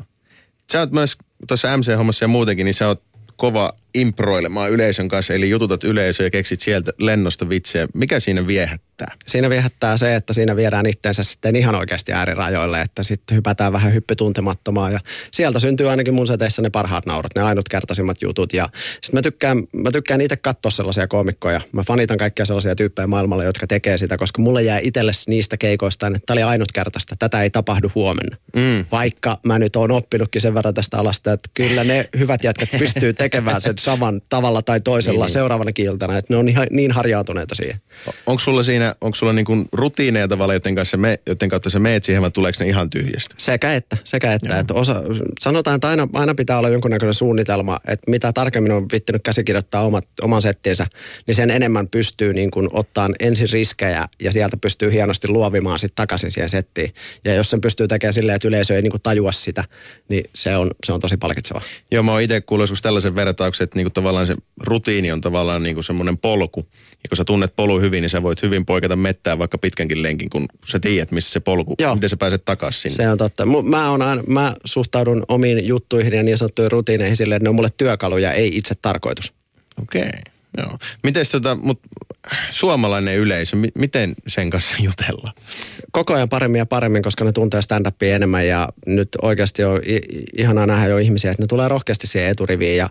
Sä 0.71 0.79
oot 0.79 0.91
myös 0.91 1.17
tuossa 1.47 1.77
MC-hommassa 1.77 2.23
ja 2.23 2.27
muutenkin, 2.27 2.65
niin 2.65 2.73
sä 2.73 2.87
oot 2.87 3.01
kova 3.35 3.73
improilemaan 3.93 4.71
yleisön 4.71 5.07
kanssa, 5.07 5.33
eli 5.33 5.49
jututat 5.49 5.83
yleisöä 5.83 6.25
ja 6.25 6.31
keksit 6.31 6.61
sieltä 6.61 6.93
lennosta 6.97 7.49
vitsejä. 7.49 7.87
Mikä 7.93 8.19
siinä 8.19 8.47
viehättää? 8.47 8.89
siinä 9.27 9.49
viehättää 9.49 9.97
se, 9.97 10.15
että 10.15 10.33
siinä 10.33 10.55
viedään 10.55 10.85
itseensä 10.85 11.23
sitten 11.23 11.55
ihan 11.55 11.75
oikeasti 11.75 12.13
äärirajoille, 12.13 12.81
että 12.81 13.03
sitten 13.03 13.37
hypätään 13.37 13.73
vähän 13.73 13.93
hyppytuntemattomaan 13.93 14.93
ja 14.93 14.99
sieltä 15.31 15.59
syntyy 15.59 15.89
ainakin 15.89 16.13
mun 16.13 16.27
seteissä 16.27 16.61
ne 16.61 16.69
parhaat 16.69 17.05
naurut, 17.05 17.35
ne 17.35 17.41
ainutkertaisimmat 17.41 18.21
jutut 18.21 18.53
ja 18.53 18.69
sitten 19.01 19.17
mä 19.17 19.21
tykkään, 19.21 19.63
mä 19.71 19.91
tykkään 19.91 20.21
itse 20.21 20.37
katsoa 20.37 20.71
sellaisia 20.71 21.07
koomikkoja. 21.07 21.61
Mä 21.71 21.83
fanitan 21.83 22.17
kaikkia 22.17 22.45
sellaisia 22.45 22.75
tyyppejä 22.75 23.07
maailmalla, 23.07 23.43
jotka 23.43 23.67
tekee 23.67 23.97
sitä, 23.97 24.17
koska 24.17 24.41
mulle 24.41 24.63
jää 24.63 24.79
itselle 24.83 25.11
niistä 25.27 25.57
keikoista, 25.57 26.07
että 26.07 26.19
tämä 26.25 26.35
oli 26.35 26.43
ainutkertaista, 26.43 27.15
tätä 27.19 27.43
ei 27.43 27.49
tapahdu 27.49 27.91
huomenna. 27.95 28.37
Mm. 28.55 28.85
Vaikka 28.91 29.39
mä 29.43 29.59
nyt 29.59 29.75
oon 29.75 29.91
oppinutkin 29.91 30.41
sen 30.41 30.53
verran 30.53 30.73
tästä 30.73 30.97
alasta, 30.97 31.33
että 31.33 31.49
kyllä 31.53 31.83
ne 31.83 32.09
hyvät 32.17 32.43
jätkät 32.43 32.69
pystyy 32.79 33.13
tekemään 33.13 33.61
sen 33.61 33.78
saman 33.79 34.21
tavalla 34.29 34.61
tai 34.61 34.79
toisella 34.81 35.13
Niin, 35.13 35.19
niin, 35.19 35.25
niin. 35.25 35.33
seuraavana 35.33 35.71
kiiltana, 35.71 36.17
että 36.17 36.33
ne 36.33 36.37
on 36.37 36.49
ihan, 36.49 36.67
niin 36.71 36.91
harjaantuneita 36.91 37.55
siihen. 37.55 37.81
Onko 38.25 38.39
sulla 38.39 38.63
siinä, 38.63 38.95
onko 39.01 39.15
sulla 39.15 39.33
niin 39.33 39.45
kuin 39.45 39.65
rutiineja 39.71 40.27
tavalla, 40.27 40.53
joten, 40.53 40.75
kanssa 40.75 40.97
me, 40.97 41.19
joten 41.27 41.49
kautta 41.49 41.69
sä 41.69 41.79
meet 41.79 42.03
siihen, 42.03 42.21
vai 42.21 42.31
tuleeko 42.31 42.63
ne 42.63 42.69
ihan 42.69 42.89
tyhjästä? 42.89 43.35
Sekä 43.37 43.75
että, 43.75 43.97
sekä 44.03 44.33
että, 44.33 44.59
että 44.59 44.73
osa, 44.73 45.03
sanotaan, 45.39 45.75
että 45.75 45.87
aina, 45.87 46.07
aina 46.13 46.35
pitää 46.35 46.57
olla 46.57 46.69
jonkunnäköinen 46.69 47.13
suunnitelma, 47.13 47.79
että 47.87 48.11
mitä 48.11 48.33
tarkemmin 48.33 48.71
on 48.71 48.87
vittinyt 48.93 49.21
käsikirjoittaa 49.23 49.85
omat, 49.85 50.05
oman 50.21 50.41
settinsä, 50.41 50.87
niin 51.27 51.35
sen 51.35 51.49
enemmän 51.49 51.87
pystyy 51.87 52.33
niin 52.33 52.51
kuin 52.51 52.69
ottaan 52.73 53.15
ensin 53.19 53.49
riskejä 53.51 54.07
ja 54.21 54.31
sieltä 54.31 54.57
pystyy 54.57 54.91
hienosti 54.91 55.27
luovimaan 55.27 55.79
sitten 55.79 55.95
takaisin 55.95 56.31
siihen 56.31 56.49
settiin. 56.49 56.93
Ja 57.25 57.33
jos 57.33 57.49
sen 57.49 57.61
pystyy 57.61 57.87
tekemään 57.87 58.13
silleen, 58.13 58.35
että 58.35 58.47
yleisö 58.47 58.75
ei 58.75 58.81
niin 58.81 58.91
kuin 58.91 59.01
tajua 59.01 59.31
sitä, 59.31 59.63
niin 60.09 60.23
se 60.35 60.57
on, 60.57 60.71
se 60.85 60.93
on 60.93 60.99
tosi 60.99 61.17
palkitsevaa. 61.17 61.61
Joo, 61.91 62.03
mä 62.03 62.11
oon 62.11 62.21
itse 62.21 62.41
kuullut 62.41 62.63
joskus 62.63 62.81
tällaisen 62.81 63.15
vertauksen, 63.15 63.63
että 63.69 63.79
niinku 63.79 63.89
tavallaan 63.89 64.27
se 64.27 64.35
rutiini 64.63 65.11
on 65.11 65.21
tavallaan 65.21 65.63
niinku 65.63 65.83
semmoinen 65.83 66.17
polku. 66.17 66.67
Ja 67.03 67.09
kun 67.09 67.17
sä 67.17 67.25
tunnet 67.25 67.55
polun 67.55 67.81
hyvin, 67.81 68.01
niin 68.01 68.09
sä 68.09 68.23
voit 68.23 68.41
hyvin 68.41 68.65
poiketa 68.65 68.95
mettää 68.95 69.39
vaikka 69.39 69.57
pitkänkin 69.57 70.03
lenkin, 70.03 70.29
kun 70.29 70.45
sä 70.65 70.79
tiedät, 70.79 71.11
missä 71.11 71.31
se 71.31 71.39
polku, 71.39 71.75
Joo. 71.79 71.95
miten 71.95 72.09
sä 72.09 72.17
pääset 72.17 72.45
takaisin 72.45 72.91
sinne. 72.91 73.03
Se 73.03 73.09
on 73.09 73.17
totta. 73.17 73.45
Mä, 73.45 73.91
on 73.91 74.01
aina, 74.01 74.23
mä 74.27 74.55
suhtaudun 74.65 75.25
omiin 75.27 75.67
juttuihin 75.67 76.13
ja 76.13 76.23
niin 76.23 76.37
sanottuihin 76.37 76.71
rutiineihin 76.71 77.15
silleen, 77.15 77.37
että 77.37 77.45
ne 77.45 77.49
on 77.49 77.55
mulle 77.55 77.69
työkaluja, 77.77 78.31
ei 78.31 78.57
itse 78.57 78.75
tarkoitus. 78.81 79.33
Okei. 79.81 80.01
Okay. 80.01 80.38
Joo. 80.57 80.77
Miten 81.03 81.25
tota, 81.31 81.55
mut 81.55 81.79
suomalainen 82.51 83.17
yleisö, 83.17 83.55
mi- 83.55 83.71
miten 83.77 84.13
sen 84.27 84.49
kanssa 84.49 84.75
jutellaan? 84.79 85.33
koko 85.91 86.13
ajan 86.13 86.29
paremmin 86.29 86.59
ja 86.59 86.65
paremmin, 86.65 87.03
koska 87.03 87.25
ne 87.25 87.31
tuntee 87.31 87.61
stand-upia 87.61 88.15
enemmän 88.15 88.47
ja 88.47 88.69
nyt 88.85 89.09
oikeasti 89.21 89.63
on 89.63 89.81
i- 89.87 90.23
ihanaa 90.37 90.65
nähdä 90.65 90.87
jo 90.87 90.97
ihmisiä, 90.97 91.31
että 91.31 91.43
ne 91.43 91.47
tulee 91.47 91.67
rohkeasti 91.67 92.07
siihen 92.07 92.29
eturiviin 92.29 92.77
ja 92.77 92.89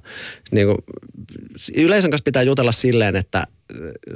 niin 0.50 0.66
kuin, 0.66 0.78
yleisön 1.76 2.10
kanssa 2.10 2.24
pitää 2.24 2.42
jutella 2.42 2.72
silleen, 2.72 3.16
että 3.16 3.46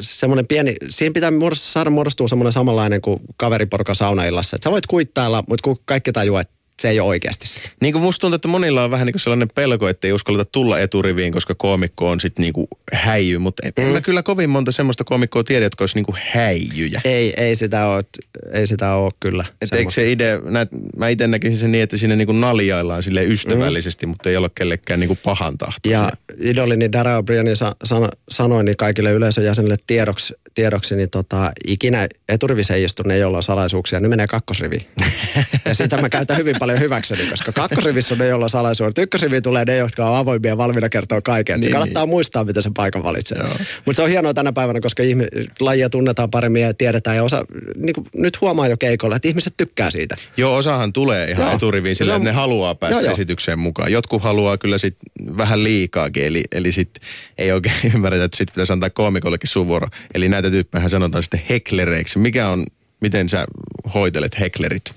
semmoinen 0.00 0.46
pieni, 0.46 0.76
siinä 0.88 1.12
pitää 1.12 1.30
muodostua, 1.30 1.72
saada 1.72 1.90
muodostua 1.90 2.28
semmoinen 2.28 2.52
samanlainen 2.52 3.00
kuin 3.00 3.20
kaveriporka 3.36 3.94
saunaillassa, 3.94 4.56
että 4.56 4.64
sä 4.66 4.70
voit 4.70 4.86
kuittailla, 4.86 5.44
mutta 5.48 5.62
kun 5.64 5.78
kaikki 5.84 6.12
tajuu, 6.12 6.36
että 6.36 6.54
se 6.82 6.88
ei 6.88 7.00
ole 7.00 7.08
oikeasti 7.08 7.46
sitä. 7.46 7.68
Niin 7.80 7.92
kuin 7.92 8.02
musta 8.02 8.20
tuntuu, 8.20 8.34
että 8.34 8.48
monilla 8.48 8.84
on 8.84 8.90
vähän 8.90 9.06
niin 9.06 9.12
kuin 9.12 9.20
sellainen 9.20 9.48
pelko, 9.54 9.88
että 9.88 10.06
ei 10.06 10.12
uskalleta 10.12 10.50
tulla 10.52 10.78
eturiviin, 10.78 11.32
koska 11.32 11.54
koomikko 11.54 12.10
on 12.10 12.20
sitten 12.20 12.42
niin 12.42 12.52
kuin 12.52 12.66
häijy. 12.92 13.38
Mutta 13.38 13.62
en, 13.66 13.86
mm. 13.86 13.92
mä 13.92 14.00
kyllä 14.00 14.22
kovin 14.22 14.50
monta 14.50 14.72
semmoista 14.72 15.04
koomikkoa 15.04 15.44
tiedä, 15.44 15.66
jotka 15.66 15.82
olisi 15.82 15.94
niin 15.94 16.04
kuin 16.04 16.16
häijyjä. 16.32 17.00
Ei, 17.04 17.34
ei 17.36 17.56
sitä 17.56 17.86
ole, 17.86 18.04
ei 18.52 18.66
sitä 18.66 18.94
ole 18.94 19.12
kyllä. 19.20 19.44
Et 19.60 19.72
eikö 19.72 19.90
se 19.90 20.12
idea, 20.12 20.40
näet, 20.44 20.68
mä 20.96 21.08
itse 21.08 21.26
näkisin 21.26 21.58
sen 21.58 21.72
niin, 21.72 21.82
että 21.82 21.98
siinä 21.98 22.16
niin 22.16 22.26
kuin 22.26 22.40
naljaillaan 22.40 23.02
sille 23.02 23.24
ystävällisesti, 23.24 24.06
mm. 24.06 24.10
mutta 24.10 24.28
ei 24.28 24.36
ole 24.36 24.50
kellekään 24.54 25.00
niin 25.00 25.08
kuin 25.08 25.20
pahan 25.24 25.58
tahtoisia. 25.58 25.98
Ja 25.98 26.12
idolini 26.40 26.92
Dara 26.92 27.20
O'Brien 27.20 27.54
sa- 27.54 27.76
sano, 27.84 28.08
sanoi 28.28 28.64
niin 28.64 28.76
kaikille 28.76 29.12
yleisön 29.12 29.44
jäsenille 29.44 29.76
tiedoksi, 29.86 30.34
tiedoksi 30.54 30.96
niin 30.96 31.10
tota, 31.10 31.52
ikinä 31.66 32.08
eturivissä 32.28 32.74
ei 32.74 32.84
istu 32.84 33.02
ne, 33.02 33.18
joilla 33.18 33.36
on 33.36 33.42
salaisuuksia, 33.42 34.00
ne 34.00 34.08
menee 34.08 34.26
kakkosriviin. 34.26 34.86
ja 35.64 35.74
sitä 35.74 36.00
mä 36.00 36.08
käytän 36.08 36.36
hyvin 36.36 36.56
paljon 36.58 36.80
hyväkseni, 36.80 37.26
koska 37.26 37.52
kakkosrivissä 37.52 38.14
on 38.14 38.18
ne, 38.18 38.26
joilla 38.26 38.44
on 38.44 38.50
salaisuuksia. 38.50 39.02
Ykkösriviin 39.02 39.42
tulee 39.42 39.64
ne, 39.64 39.76
jotka 39.76 40.10
on 40.10 40.16
avoimia 40.16 40.48
ja 40.52 40.56
valmiina 40.56 40.88
kertoa 40.88 41.20
kaiken. 41.20 41.54
Niin, 41.54 41.62
se 41.62 41.68
Niin, 41.68 41.72
kannattaa 41.72 42.06
muistaa, 42.06 42.44
miten 42.44 42.62
sen 42.62 42.74
paikan 42.74 43.02
valitsee. 43.04 43.38
Mutta 43.84 43.96
se 43.96 44.02
on 44.02 44.08
hienoa 44.08 44.34
tänä 44.34 44.52
päivänä, 44.52 44.80
koska 44.80 45.02
ihmi, 45.02 45.26
lajia 45.60 45.90
tunnetaan 45.90 46.30
paremmin 46.30 46.62
ja 46.62 46.74
tiedetään. 46.74 47.16
Ja 47.16 47.24
osa, 47.24 47.44
niin 47.76 47.94
kuin 47.94 48.06
nyt 48.14 48.40
huomaa 48.40 48.68
jo 48.68 48.76
keikolla, 48.76 49.16
että 49.16 49.28
ihmiset 49.28 49.54
tykkää 49.56 49.90
siitä. 49.90 50.16
Joo, 50.36 50.56
osahan 50.56 50.92
tulee 50.92 51.30
ihan 51.30 51.46
Joo. 51.46 51.54
eturiviin 51.56 51.96
sillä, 51.96 52.12
on- 52.14 52.16
että 52.20 52.30
ne 52.30 52.36
haluaa 52.36 52.74
päästä 52.74 52.94
Joo, 52.96 53.04
joo. 53.04 53.12
esitykseen 53.12 53.58
mukaan. 53.58 53.92
Jotkut 53.92 54.22
haluaa 54.22 54.58
kyllä 54.58 54.78
sit 54.78 54.96
vähän 55.36 55.64
liikaakin, 55.64 56.24
eli, 56.24 56.44
eli 56.52 56.72
sit 56.72 56.90
ei 57.38 57.52
oikein 57.52 57.74
ymmärretä, 57.94 58.24
että 58.24 58.36
sit 58.36 58.48
pitäisi 58.52 58.72
antaa 58.72 58.90
koomikollekin 58.90 59.50
sun 59.50 59.66
vuoro. 59.66 59.88
Eli 60.14 60.28
näitä 60.42 60.54
tyyppejä 60.54 60.88
sanotaan 60.88 61.22
sitten 61.22 61.42
heklereiksi. 61.50 62.18
Mikä 62.18 62.48
on, 62.48 62.64
miten 63.00 63.28
sä 63.28 63.46
hoitelet 63.94 64.40
heklerit 64.40 64.92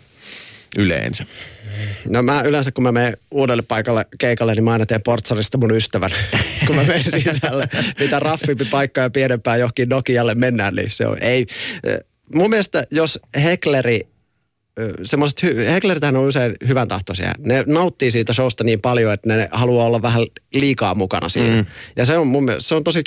yleensä? 0.77 1.25
No 2.09 2.21
mä 2.21 2.41
yleensä, 2.41 2.71
kun 2.71 2.83
mä 2.83 2.91
menen 2.91 3.17
uudelle 3.31 3.63
paikalle 3.63 4.05
keikalle, 4.17 4.55
niin 4.55 4.63
mä 4.63 4.71
aina 4.71 4.85
teen 4.85 5.01
portsarista 5.01 5.57
mun 5.57 5.75
ystävän. 5.75 6.11
kun 6.67 6.75
mä 6.75 6.83
menen 6.83 7.11
sisälle, 7.11 7.69
mitä 7.99 8.19
raffimpi 8.19 8.65
paikka 8.65 9.01
ja 9.01 9.09
pienempää 9.09 9.57
johonkin 9.57 9.89
Nokialle 9.89 10.35
mennään, 10.35 10.75
niin 10.75 10.89
se 10.89 11.07
on 11.07 11.17
ei. 11.21 11.45
Mun 12.33 12.49
mielestä 12.49 12.83
jos 12.91 13.19
hekleri 13.43 14.07
semmoiset, 15.03 15.43
heklerithän 15.71 16.15
on 16.15 16.27
usein 16.27 16.55
hyvän 16.67 16.87
tahtoisia. 16.87 17.33
Ne 17.39 17.63
nauttii 17.67 18.11
siitä 18.11 18.33
showsta 18.33 18.63
niin 18.63 18.81
paljon, 18.81 19.13
että 19.13 19.29
ne 19.29 19.49
haluaa 19.51 19.85
olla 19.85 20.01
vähän 20.01 20.25
liikaa 20.53 20.95
mukana 20.95 21.29
siinä. 21.29 21.55
Mm. 21.55 21.65
Ja 21.95 22.05
se 22.05 22.17
on 22.17 22.27
mun 22.27 22.45
mielestä, 22.45 22.67
se 22.67 22.75
on 22.75 22.83
tosi 22.83 23.03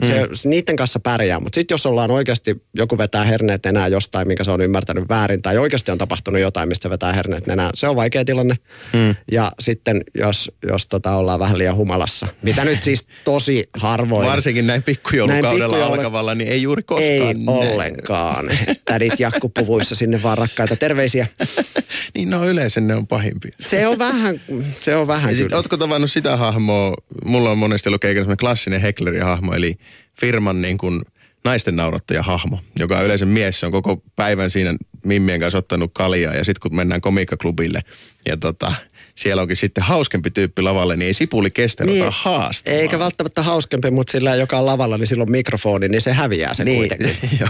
kiva. 0.00 0.14
Mm. 0.26 0.28
Se, 0.34 0.42
se, 0.42 0.48
niiden 0.48 0.76
kanssa 0.76 1.00
pärjää. 1.00 1.40
Mutta 1.40 1.54
sitten 1.56 1.74
jos 1.74 1.86
ollaan 1.86 2.10
oikeasti, 2.10 2.62
joku 2.74 2.98
vetää 2.98 3.24
herneet 3.24 3.66
enää 3.66 3.88
jostain, 3.88 4.28
minkä 4.28 4.44
se 4.44 4.50
on 4.50 4.60
ymmärtänyt 4.60 5.08
väärin, 5.08 5.42
tai 5.42 5.58
oikeasti 5.58 5.90
on 5.90 5.98
tapahtunut 5.98 6.40
jotain, 6.40 6.68
mistä 6.68 6.82
se 6.82 6.90
vetää 6.90 7.12
herneet 7.12 7.48
enää, 7.48 7.70
se 7.74 7.88
on 7.88 7.96
vaikea 7.96 8.24
tilanne. 8.24 8.54
Mm. 8.92 9.14
Ja 9.32 9.52
sitten 9.60 10.00
jos, 10.14 10.52
jos 10.68 10.86
tota 10.86 11.14
ollaan 11.16 11.40
vähän 11.40 11.58
liian 11.58 11.76
humalassa, 11.76 12.26
mitä 12.42 12.64
nyt 12.64 12.82
siis 12.82 13.06
tosi 13.24 13.68
harvoin. 13.76 14.28
Varsinkin 14.28 14.66
näin 14.66 14.82
pikkujoulukaudella 14.82 15.58
Näin 15.58 15.82
pikkujoulu- 15.82 15.92
alkavalla, 15.98 16.34
niin 16.34 16.48
ei 16.52 16.62
juuri 16.62 16.82
koskaan 16.82 17.10
Ei 17.12 17.34
näin. 17.34 17.48
ollenkaan. 17.48 18.50
Tädit 18.84 19.20
jakkupuvuissa 19.20 19.94
sinne 19.94 20.22
vaan 20.22 20.38
rakkaita 20.38 20.76
terveisiä. 20.76 21.26
Niin 22.14 22.30
no 22.30 22.44
yleensä 22.44 22.80
ne 22.80 22.94
on 22.94 23.06
pahimpia. 23.06 23.52
Se 23.60 23.86
on 23.86 23.98
vähän, 23.98 24.40
se 24.80 24.96
on 24.96 25.06
vähän 25.06 25.30
Ja 25.30 25.36
sit, 25.36 25.52
ootko 25.52 25.76
tavannut 25.76 26.10
sitä 26.10 26.36
hahmoa, 26.36 26.94
mulla 27.24 27.50
on 27.50 27.58
monesti 27.58 27.88
ollut 27.88 28.00
semmoinen 28.02 28.36
klassinen 28.36 28.80
hekleri-hahmo, 28.80 29.54
eli 29.54 29.78
firman 30.20 30.60
niin 30.60 30.78
kuin 30.78 31.02
naisten 31.44 31.76
naurattaja 31.76 32.22
hahmo, 32.22 32.60
joka 32.78 32.98
on 32.98 33.04
yleensä 33.04 33.26
mies, 33.26 33.60
se 33.60 33.66
on 33.66 33.72
koko 33.72 34.02
päivän 34.16 34.50
siinä 34.50 34.76
mimmien 35.04 35.40
kanssa 35.40 35.58
ottanut 35.58 35.90
kaljaa 35.94 36.34
ja 36.34 36.44
sitten 36.44 36.60
kun 36.60 36.76
mennään 36.76 37.00
komiikkaklubille 37.00 37.80
ja 38.26 38.36
tota, 38.36 38.72
siellä 39.14 39.42
onkin 39.42 39.56
sitten 39.56 39.84
hauskempi 39.84 40.30
tyyppi 40.30 40.62
lavalle, 40.62 40.96
niin 40.96 41.06
ei 41.06 41.14
sipuli 41.14 41.50
kestä, 41.50 41.84
niin, 41.84 42.02
ota 42.02 42.12
haastamaan. 42.16 42.80
Eikä 42.80 42.98
välttämättä 42.98 43.42
hauskempi, 43.42 43.90
mutta 43.90 44.10
sillä 44.10 44.34
joka 44.34 44.58
on 44.58 44.66
lavalla, 44.66 44.98
niin 44.98 45.06
silloin 45.06 45.30
mikrofoni, 45.30 45.88
niin 45.88 46.00
se 46.00 46.12
häviää 46.12 46.54
sen 46.54 46.66
niin, 46.66 46.78
kuitenkin. 46.78 47.16
joo, 47.40 47.48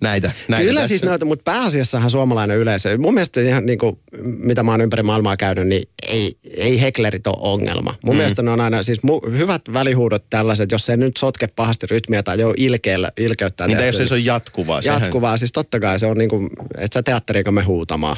näitä, 0.00 0.32
näitä 0.48 0.66
Kyllä 0.66 0.80
tässä. 0.80 0.88
siis 0.88 1.04
noita, 1.04 1.24
mutta 1.24 1.52
pääasiassahan 1.52 2.10
suomalainen 2.10 2.58
yleisö, 2.58 2.98
mun 2.98 3.14
mielestä 3.14 3.40
ihan 3.40 3.66
niin 3.66 3.78
kuin, 3.78 3.98
mitä 4.22 4.62
mä 4.62 4.70
oon 4.70 4.80
ympäri 4.80 5.02
maailmaa 5.02 5.36
käynyt, 5.36 5.68
niin 5.68 5.88
ei, 6.08 6.36
ei 6.56 6.80
heklerit 6.80 7.26
ole 7.26 7.36
ongelma. 7.38 7.94
Mun 8.04 8.14
mm. 8.14 8.16
mielestä 8.16 8.42
ne 8.42 8.50
on 8.50 8.60
aina 8.60 8.82
siis 8.82 9.02
mu, 9.02 9.20
hyvät 9.20 9.62
välihuudot 9.72 10.24
tällaiset, 10.30 10.72
jos 10.72 10.86
se 10.86 10.96
nyt 10.96 11.16
sotke 11.16 11.46
pahasti 11.46 11.86
rytmiä 11.86 12.22
tai 12.22 12.40
jo 12.40 12.54
ilkeellä, 12.56 13.12
ilkeyttää. 13.16 13.66
Niin, 13.66 13.78
tehty, 13.78 14.00
jos 14.02 14.08
se 14.08 14.14
ole 14.14 14.20
jatkuvaa. 14.20 14.82
sehän- 14.82 15.02
jatkuvaa, 15.02 15.36
siis 15.36 15.52
totta 15.52 15.80
kai 15.80 15.98
se 15.98 16.06
on 16.06 16.18
niin 16.18 16.30
kuin, 16.30 16.50
että 16.78 16.94
sä 16.94 17.02
teatteriinko 17.02 17.52
me 17.52 17.62
huutamaan. 17.62 18.16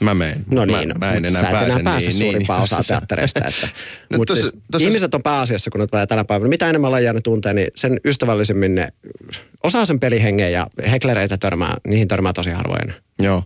Mä 0.00 0.14
menen. 0.14 0.44
No 0.50 0.66
mä, 0.66 0.78
niin, 0.78 0.94
mä 0.98 1.12
en 1.12 1.24
enää 1.24 1.42
sä 1.42 1.60
et 1.60 1.68
enää 1.68 1.80
pääse 1.84 2.06
niin, 2.06 2.18
suurimpaan 2.18 2.58
niin. 2.58 2.64
osaan 2.64 2.84
teattereista. 2.88 3.40
Että. 3.48 3.68
No 4.10 4.18
Mut 4.18 4.26
tossa- 4.28 4.42
siis, 4.42 4.54
tossa- 4.72 4.86
ihmiset 4.88 5.14
on 5.14 5.22
pääasiassa, 5.22 5.70
kun 5.70 5.80
ne 5.80 5.86
tulee 5.86 6.06
tänä 6.06 6.24
päivänä. 6.24 6.48
Mitä 6.48 6.70
enemmän 6.70 6.92
lajia 6.92 7.12
ne 7.12 7.20
tuntee, 7.20 7.52
niin 7.52 7.68
sen 7.74 8.00
ystävällisemmin 8.04 8.74
ne 8.74 8.88
osaa 9.62 9.86
sen 9.86 10.00
pelihengen 10.00 10.52
ja 10.52 10.66
heklereitä 10.90 11.36
törmää, 11.36 11.76
niihin 11.86 12.08
törmää 12.08 12.32
tosi 12.32 12.50
harvoin. 12.50 12.94
Joo. 13.18 13.42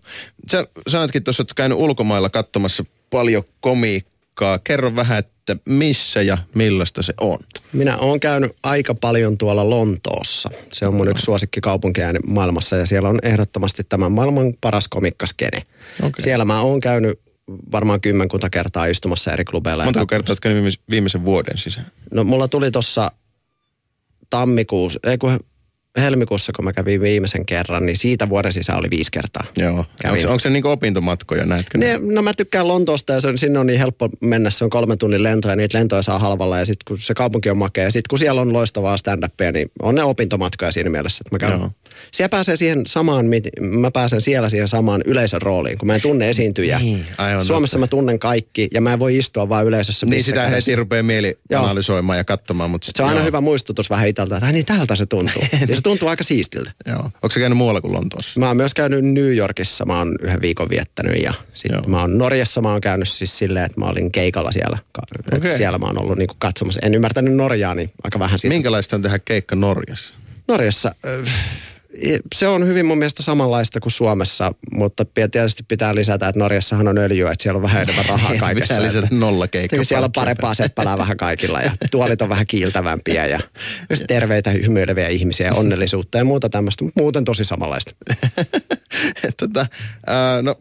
Sä 0.51 0.65
sanoitkin 0.89 1.25
tuossa, 1.25 1.43
että 1.43 1.55
käynyt 1.57 1.79
ulkomailla 1.79 2.31
katsomassa 2.31 2.85
paljon 3.11 3.43
komiikkaa. 3.61 4.18
Kerro 4.65 4.97
vähän, 4.97 5.19
että 5.19 5.57
missä 5.69 6.23
ja 6.23 6.39
millaista 6.55 7.03
se 7.03 7.15
on. 7.21 7.39
Minä 7.73 7.97
olen 7.97 8.21
käynyt 8.21 8.53
aika 8.63 8.95
paljon 8.95 9.39
tuolla 9.39 9.71
Lontoossa. 9.71 10.51
Se 10.73 10.87
on 10.87 10.95
mun 10.95 11.09
yksi 11.09 11.25
suosikkikaupunki 11.25 12.03
ääni 12.03 12.19
maailmassa 12.27 12.77
ja 12.77 12.87
siellä 12.87 13.09
on 13.09 13.19
ehdottomasti 13.23 13.85
tämä 13.89 14.09
maailman 14.09 14.55
paras 14.61 14.89
komikkaskene. 14.89 15.63
Okei. 16.03 16.23
Siellä 16.23 16.45
mä 16.45 16.63
oon 16.63 16.81
käynyt 16.81 17.21
varmaan 17.73 18.01
kymmenkunta 18.01 18.51
kertaa 18.51 18.87
istumassa 18.87 19.33
eri 19.33 19.45
klubeilla. 19.45 19.85
Montako 19.85 20.07
kertaa 20.07 20.37
viimeisen, 20.45 20.83
viimeisen 20.91 21.25
vuoden 21.25 21.59
sisään? 21.59 21.93
No 22.13 22.25
mulla 22.25 22.49
tuli 22.49 22.71
tuossa 22.71 23.13
tammikuussa, 24.31 25.01
ei 25.03 25.19
kun 25.19 25.41
helmikuussa, 25.97 26.53
kun 26.57 26.65
mä 26.65 26.73
kävin 26.73 27.01
viimeisen 27.01 27.47
kerran, 27.47 27.87
niin 27.87 27.97
siitä 27.97 28.29
vuoden 28.29 28.53
sisään 28.53 28.79
oli 28.79 28.91
viisi 28.91 29.11
kertaa. 29.11 29.45
Joo. 29.57 29.85
Kävin. 30.03 30.13
Onko 30.13 30.23
se, 30.23 30.29
onko 30.29 30.39
se 30.41 30.51
niinku 30.51 30.69
opintomatkoja, 30.69 31.45
näetkö? 31.47 31.79
Ne, 31.79 32.01
no 32.03 32.23
mä 32.23 32.35
tykkään 32.35 32.69
Lontoosta 32.69 33.13
ja 33.13 33.21
se 33.21 33.29
on, 33.29 33.39
sinne 33.39 33.59
on 33.59 33.67
niin 33.67 33.79
helppo 33.79 34.09
mennä, 34.21 34.51
se 34.51 34.65
on 34.65 34.71
kolmen 34.71 34.99
tunnin 34.99 35.23
lento 35.23 35.49
ja 35.49 35.57
niitä 35.57 35.79
lentoja 35.79 36.03
saa 36.03 36.19
halvalla 36.19 36.59
ja 36.59 36.65
sitten 36.65 36.85
kun 36.89 36.99
se 36.99 37.15
kaupunki 37.15 37.51
on 37.51 37.57
makea 37.57 37.85
ja 37.85 37.91
sitten 37.91 38.09
kun 38.11 38.19
siellä 38.19 38.41
on 38.41 38.53
loistavaa 38.53 38.97
stand-upia, 38.97 39.53
niin 39.53 39.71
on 39.83 39.95
ne 39.95 40.03
opintomatkoja 40.03 40.73
siinä 40.73 40.91
mielessä, 40.91 41.23
että 41.27 41.35
mä 41.35 41.39
käyn. 41.39 41.61
Joo. 41.61 41.71
Siellä 42.11 42.29
pääsee 42.29 42.57
siihen 42.57 42.83
samaan, 42.87 43.27
mä 43.61 43.91
pääsen 43.91 44.21
siellä 44.21 44.49
siihen 44.49 44.69
samaan 44.69 45.03
yleisön 45.05 45.43
rooliin, 45.43 45.79
kun 45.79 45.87
mä 45.87 45.95
en 45.95 46.01
tunne 46.03 46.29
esiintyjä. 46.31 46.79
Niin, 46.79 47.07
aivan 47.19 47.45
Suomessa 47.45 47.79
totta. 47.79 47.87
mä 47.87 47.91
tunnen 47.91 48.19
kaikki 48.19 48.69
ja 48.75 48.81
mä 48.81 48.93
en 48.93 48.99
voi 48.99 49.17
istua 49.17 49.49
vaan 49.49 49.67
yleisössä 49.67 50.07
Niin 50.07 50.23
sitä 50.23 50.37
kädessä. 50.37 50.57
heti 50.57 50.77
rupeaa 50.77 51.03
mieli 51.03 51.39
Joo. 51.51 51.65
analysoimaan 51.65 52.19
ja 52.19 52.25
katsomaan. 52.25 52.71
Mutta 52.71 52.91
Se 52.97 53.03
on 53.03 53.09
aina 53.09 53.21
joo. 53.21 53.27
hyvä 53.27 53.41
muistutus 53.41 53.91
vähän 53.91 54.09
itältä, 54.09 54.37
että 54.37 54.53
niin 54.53 54.67
tältä 54.67 54.95
se 54.97 55.07
tuntuu. 55.07 55.43
se 55.79 55.83
tuntuu 55.83 56.09
aika 56.09 56.25
siistiltä. 56.25 56.73
Joo. 56.87 57.03
Onko 57.03 57.31
se 57.31 57.41
käynyt 57.41 57.59
muualla 57.59 57.81
kuin 57.81 57.93
Lontoossa? 57.93 58.41
Mä 58.41 58.49
oon 58.49 58.57
myös 58.57 58.75
käynyt 58.75 59.05
New 59.05 59.37
Yorkissa, 59.37 59.87
mä 59.87 59.99
oon 59.99 60.17
yhden 60.23 60.41
viikon 60.41 60.69
viettänyt 60.71 61.23
ja 61.23 61.35
sitten 61.53 61.91
mä 61.91 62.01
oon 62.01 62.19
Norjassa, 62.19 62.61
mä 62.61 62.73
oon 62.73 62.81
käynyt 62.81 63.09
siis 63.09 63.39
silleen, 63.39 63.67
että 63.67 63.81
mä 63.81 63.87
olin 63.87 64.13
keikalla 64.13 64.53
siellä. 64.53 64.79
Et 65.29 65.39
Okei. 65.39 65.57
Siellä 65.57 65.79
mä 65.79 65.87
oon 65.87 66.03
ollut 66.03 66.19
niinku 66.19 66.37
katsomassa. 66.39 66.81
En 66.83 66.95
ymmärtänyt 66.95 67.35
Norjaa, 67.35 67.75
niin 67.75 67.93
aika 68.03 68.19
vähän 68.19 68.39
siitä. 68.39 68.55
Minkälaista 68.55 68.97
on 68.97 69.03
tehdä 69.03 69.19
keikka 69.19 69.57
Norjassa? 69.57 70.15
Norjassa 70.49 70.95
äh, 71.07 71.33
se 72.35 72.49
on 72.49 72.67
hyvin 72.67 72.87
mun 72.87 72.99
mielestä 72.99 73.23
samanlaista 73.23 73.81
kuin 73.81 73.93
Suomessa, 73.93 74.55
mutta 74.73 75.05
tietysti 75.05 75.63
pitää 75.69 75.95
lisätä, 75.95 76.29
että 76.29 76.39
Norjassahan 76.39 76.89
on 76.89 76.99
öljyä, 76.99 77.31
että 77.33 77.43
siellä 77.43 77.57
on 77.57 77.63
vähän 77.63 77.83
enemmän 77.83 78.05
rahaa 78.05 78.33
kaikessa. 78.41 78.75
Pitää 78.75 78.87
lisätä 78.87 79.09
nolla 79.11 79.49
keikka. 79.49 79.85
Siellä 79.85 80.05
on 80.05 80.13
parempaa 80.13 80.55
seppälää 80.55 80.99
vähän 80.99 81.17
kaikilla 81.17 81.61
ja 81.61 81.71
tuolit 81.91 82.23
on 82.23 82.29
vähän 82.29 82.47
kiiltävämpiä 82.47 83.27
ja 83.27 83.41
just 83.91 84.05
terveitä, 84.09 84.51
hymyileviä 84.51 85.09
ihmisiä 85.09 85.47
ja 85.47 85.55
onnellisuutta 85.55 86.19
ja 86.19 86.25
muuta 86.25 86.49
tämmöistä, 86.49 86.85
mutta 86.85 87.01
muuten 87.01 87.25
tosi 87.25 87.45
samanlaista. 87.45 87.95
tota, 89.41 89.67
ää, 90.07 90.43
no, 90.43 90.55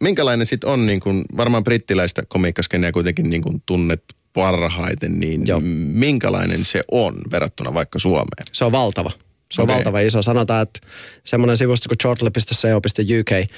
minkälainen 0.00 0.46
sitten 0.46 0.70
on, 0.70 0.86
niin 0.86 1.00
kun, 1.00 1.24
varmaan 1.36 1.64
brittiläistä 1.64 2.22
komiikkaskeneä 2.28 2.92
kuitenkin 2.92 3.30
niin 3.30 3.42
kun 3.42 3.62
tunnet 3.66 4.04
parhaiten, 4.32 5.20
niin 5.20 5.46
Joo. 5.46 5.60
minkälainen 5.92 6.64
se 6.64 6.82
on 6.90 7.18
verrattuna 7.30 7.74
vaikka 7.74 7.98
Suomeen? 7.98 8.46
Se 8.52 8.64
on 8.64 8.72
valtava. 8.72 9.10
Se 9.52 9.62
on 9.62 9.64
Okei. 9.64 9.76
valtava 9.76 10.00
iso. 10.00 10.22
Sanotaan, 10.22 10.62
että 10.62 10.80
semmoinen 11.24 11.56
sivusto 11.56 11.88
kuin 11.88 11.98
chortle.co.uk, 11.98 13.50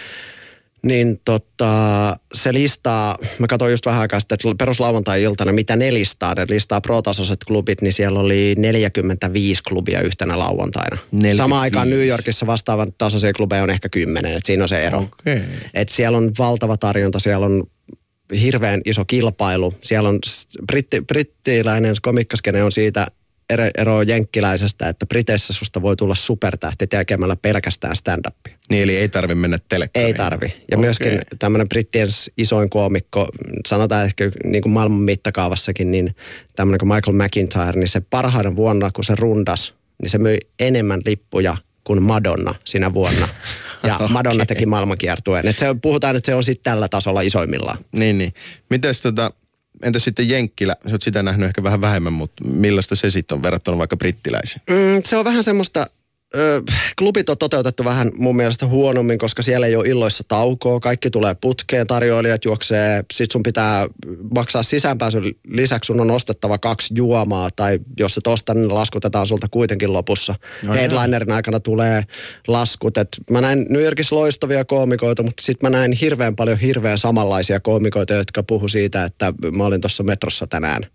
niin 0.82 1.20
tota, 1.24 2.16
se 2.34 2.52
listaa, 2.52 3.18
mä 3.38 3.46
katsoin 3.46 3.70
just 3.70 3.86
vähän 3.86 4.00
aikaa 4.00 4.20
sitten, 4.20 4.34
että 4.34 4.58
peruslauantai-iltana, 4.58 5.52
mitä 5.52 5.76
ne 5.76 5.94
listaa, 5.94 6.34
ne 6.34 6.46
listaa 6.48 6.80
pro-tasoiset 6.80 7.44
klubit, 7.44 7.82
niin 7.82 7.92
siellä 7.92 8.20
oli 8.20 8.54
45 8.58 9.62
klubia 9.62 10.00
yhtenä 10.00 10.38
lauantaina. 10.38 10.98
45. 11.12 11.36
Samaan 11.36 11.62
aikaan 11.62 11.90
New 11.90 12.06
Yorkissa 12.06 12.46
vastaavan 12.46 12.92
tasoisia 12.98 13.32
klubeja 13.32 13.62
on 13.62 13.70
ehkä 13.70 13.88
10, 13.88 14.32
että 14.32 14.46
siinä 14.46 14.64
on 14.64 14.68
se 14.68 14.86
ero. 14.86 14.98
Okei. 14.98 15.40
Et 15.74 15.88
siellä 15.88 16.18
on 16.18 16.32
valtava 16.38 16.76
tarjonta, 16.76 17.18
siellä 17.18 17.46
on 17.46 17.64
hirveän 18.40 18.80
iso 18.84 19.04
kilpailu. 19.04 19.74
Siellä 19.80 20.08
on 20.08 20.18
britti, 20.66 21.00
brittiläinen 21.00 21.94
komikkaskene 22.02 22.62
on 22.62 22.72
siitä 22.72 23.06
ero, 23.50 23.64
ero 23.78 24.02
jenkkiläisestä, 24.02 24.88
että 24.88 25.06
Briteissä 25.06 25.52
susta 25.52 25.82
voi 25.82 25.96
tulla 25.96 26.14
supertähti 26.14 26.86
tekemällä 26.86 27.36
pelkästään 27.36 27.96
stand-upia. 27.96 28.58
Niin, 28.70 28.82
eli 28.82 28.96
ei 28.96 29.08
tarvi 29.08 29.34
mennä 29.34 29.58
telekkariin. 29.68 30.06
Ei 30.06 30.14
tarvi. 30.14 30.46
Ja 30.46 30.52
Okei. 30.52 30.78
myöskin 30.78 31.20
tämmöinen 31.38 31.68
brittien 31.68 32.08
isoin 32.38 32.70
koomikko, 32.70 33.28
sanotaan 33.68 34.04
ehkä 34.04 34.30
niin 34.44 34.62
kuin 34.62 34.72
maailman 34.72 35.00
mittakaavassakin, 35.00 35.90
niin 35.90 36.16
tämmöinen 36.56 36.78
kuin 36.78 36.88
Michael 36.88 37.16
McIntyre, 37.16 37.72
niin 37.80 37.88
se 37.88 38.00
parhaana 38.00 38.56
vuonna, 38.56 38.90
kun 38.90 39.04
se 39.04 39.14
rundas, 39.14 39.74
niin 40.02 40.10
se 40.10 40.18
myi 40.18 40.38
enemmän 40.58 41.00
lippuja 41.06 41.56
kuin 41.84 42.02
Madonna 42.02 42.54
sinä 42.64 42.94
vuonna. 42.94 43.28
Ja 43.86 44.00
Madonna 44.08 44.46
teki 44.46 44.66
maailmankiertueen. 44.66 45.48
Et 45.48 45.58
se, 45.58 45.66
puhutaan, 45.82 46.16
että 46.16 46.26
se 46.26 46.34
on 46.34 46.44
sitten 46.44 46.72
tällä 46.72 46.88
tasolla 46.88 47.20
isoimmillaan. 47.20 47.78
Niin, 47.92 48.18
niin. 48.18 48.34
Mites 48.70 49.00
tota, 49.00 49.32
entä 49.82 49.98
sitten 49.98 50.28
Jenkkilä? 50.28 50.76
Sä 50.86 50.94
oot 50.94 51.02
sitä 51.02 51.22
nähnyt 51.22 51.46
ehkä 51.46 51.62
vähän 51.62 51.80
vähemmän, 51.80 52.12
mutta 52.12 52.44
millaista 52.44 52.96
se 52.96 53.10
sitten 53.10 53.36
on 53.36 53.42
verrattuna 53.42 53.78
vaikka 53.78 53.96
brittiläisiin? 53.96 54.62
Mm, 54.70 55.02
se 55.04 55.16
on 55.16 55.24
vähän 55.24 55.44
semmoista, 55.44 55.86
ö, 56.36 56.62
klubit 56.98 57.28
on 57.28 57.38
toteutettu 57.38 57.84
vähän 57.84 58.10
mun 58.16 58.36
mielestä 58.36 58.66
huonommin, 58.66 59.18
koska 59.18 59.42
siellä 59.42 59.66
ei 59.66 59.76
ole 59.76 59.88
illoissa 59.88 60.24
taukoa. 60.28 60.80
Kaikki 60.80 61.10
tulee 61.10 61.34
putkeen, 61.40 61.86
tarjoilijat 61.86 62.44
juoksee. 62.44 63.04
Sit 63.12 63.30
sun 63.30 63.42
pitää 63.42 63.88
maksaa 64.34 64.62
sisäänpääsyn 64.62 65.24
lisäksi 65.48 65.86
sun 65.86 66.00
on 66.00 66.10
ostettava 66.10 66.58
kaksi 66.58 66.94
juomaa. 66.96 67.50
Tai 67.56 67.78
jos 67.98 68.16
et 68.16 68.26
osta, 68.26 68.54
niin 68.54 68.74
laskutetaan 68.74 69.26
sulta 69.26 69.46
kuitenkin 69.50 69.92
lopussa. 69.92 70.34
No 70.66 70.74
Headlinerin 70.74 71.32
aikana 71.32 71.60
tulee 71.60 72.02
laskut. 72.48 72.98
Et 72.98 73.08
mä 73.30 73.40
näin 73.40 73.66
New 73.68 73.82
Yorkissa 73.82 74.16
loistavia 74.16 74.64
koomikoita, 74.64 75.22
mutta 75.22 75.42
sitten 75.42 75.70
mä 75.70 75.78
näin 75.78 75.92
hirveän 75.92 76.36
paljon 76.36 76.58
hirveän 76.58 76.98
samanlaisia 76.98 77.60
koomikoita, 77.60 78.14
jotka 78.14 78.42
puhu 78.42 78.68
siitä, 78.68 79.04
että 79.04 79.32
mä 79.52 79.64
olin 79.64 79.80
tuossa 79.80 80.02
metrossa 80.02 80.46
tänään. 80.46 80.86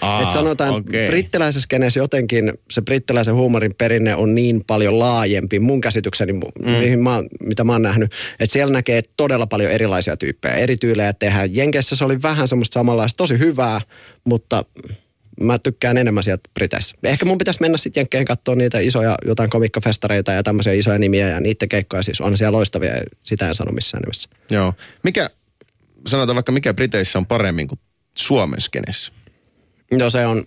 Aa, 0.00 0.22
Et 0.22 0.30
sanotaan, 0.30 0.74
okay. 0.74 1.06
brittiläisessä 1.08 1.60
skeneessä 1.60 2.00
jotenkin 2.00 2.52
se 2.70 2.82
brittiläisen 2.82 3.34
huumorin 3.34 3.74
perinne 3.78 4.14
on 4.14 4.34
niin 4.34 4.64
paljon 4.66 4.77
laajempi, 4.86 5.58
mun 5.60 5.80
käsitykseni, 5.80 6.32
mm. 6.32 6.70
mihin 6.70 7.02
mä, 7.02 7.22
mitä 7.40 7.64
mä 7.64 7.72
oon 7.72 7.82
nähnyt, 7.82 8.12
että 8.40 8.52
siellä 8.52 8.72
näkee 8.72 9.02
todella 9.16 9.46
paljon 9.46 9.72
erilaisia 9.72 10.16
tyyppejä, 10.16 10.54
eri 10.54 10.76
tyylejä 10.76 11.12
tehdä. 11.12 11.44
Jenkeissä 11.44 11.96
se 11.96 12.04
oli 12.04 12.22
vähän 12.22 12.48
semmoista 12.48 12.74
samanlaista, 12.74 13.16
tosi 13.16 13.38
hyvää, 13.38 13.80
mutta 14.24 14.64
mä 15.40 15.58
tykkään 15.58 15.96
enemmän 15.96 16.22
sieltä 16.22 16.50
Briteissä. 16.54 16.96
Ehkä 17.02 17.24
mun 17.24 17.38
pitäisi 17.38 17.60
mennä 17.60 17.78
sitten 17.78 18.00
Jenkkeihin 18.00 18.26
katsoa 18.26 18.54
niitä 18.54 18.78
isoja 18.78 19.16
jotain 19.26 19.50
komikkafestareita 19.50 20.32
ja 20.32 20.42
tämmöisiä 20.42 20.72
isoja 20.72 20.98
nimiä 20.98 21.28
ja 21.28 21.40
niiden 21.40 21.68
keikkoja 21.68 22.02
siis 22.02 22.20
on 22.20 22.38
siellä 22.38 22.56
loistavia, 22.56 22.96
ja 22.96 23.02
sitä 23.22 23.48
en 23.48 23.54
sano 23.54 23.72
missään 23.72 24.00
nimessä. 24.00 24.28
Joo. 24.50 24.74
Mikä, 25.02 25.30
sanotaan 26.06 26.36
vaikka 26.36 26.52
mikä 26.52 26.74
Briteissä 26.74 27.18
on 27.18 27.26
paremmin 27.26 27.68
kuin 27.68 27.78
Suomen 28.14 28.60
skenessä? 28.60 29.12
No 29.92 30.10
se 30.10 30.26
on 30.26 30.46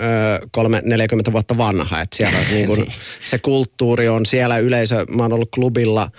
öö, 0.00 0.46
kolme, 0.50 0.82
40 0.84 1.32
vuotta 1.32 1.56
vanha, 1.56 2.00
että 2.00 2.16
siellä 2.16 2.38
niin 2.50 2.66
kuin, 2.66 2.86
se 3.20 3.38
kulttuuri 3.38 4.08
on 4.08 4.26
siellä 4.26 4.58
yleisö, 4.58 5.06
mä 5.08 5.22
oon 5.22 5.32
ollut 5.32 5.50
klubilla, 5.54 6.10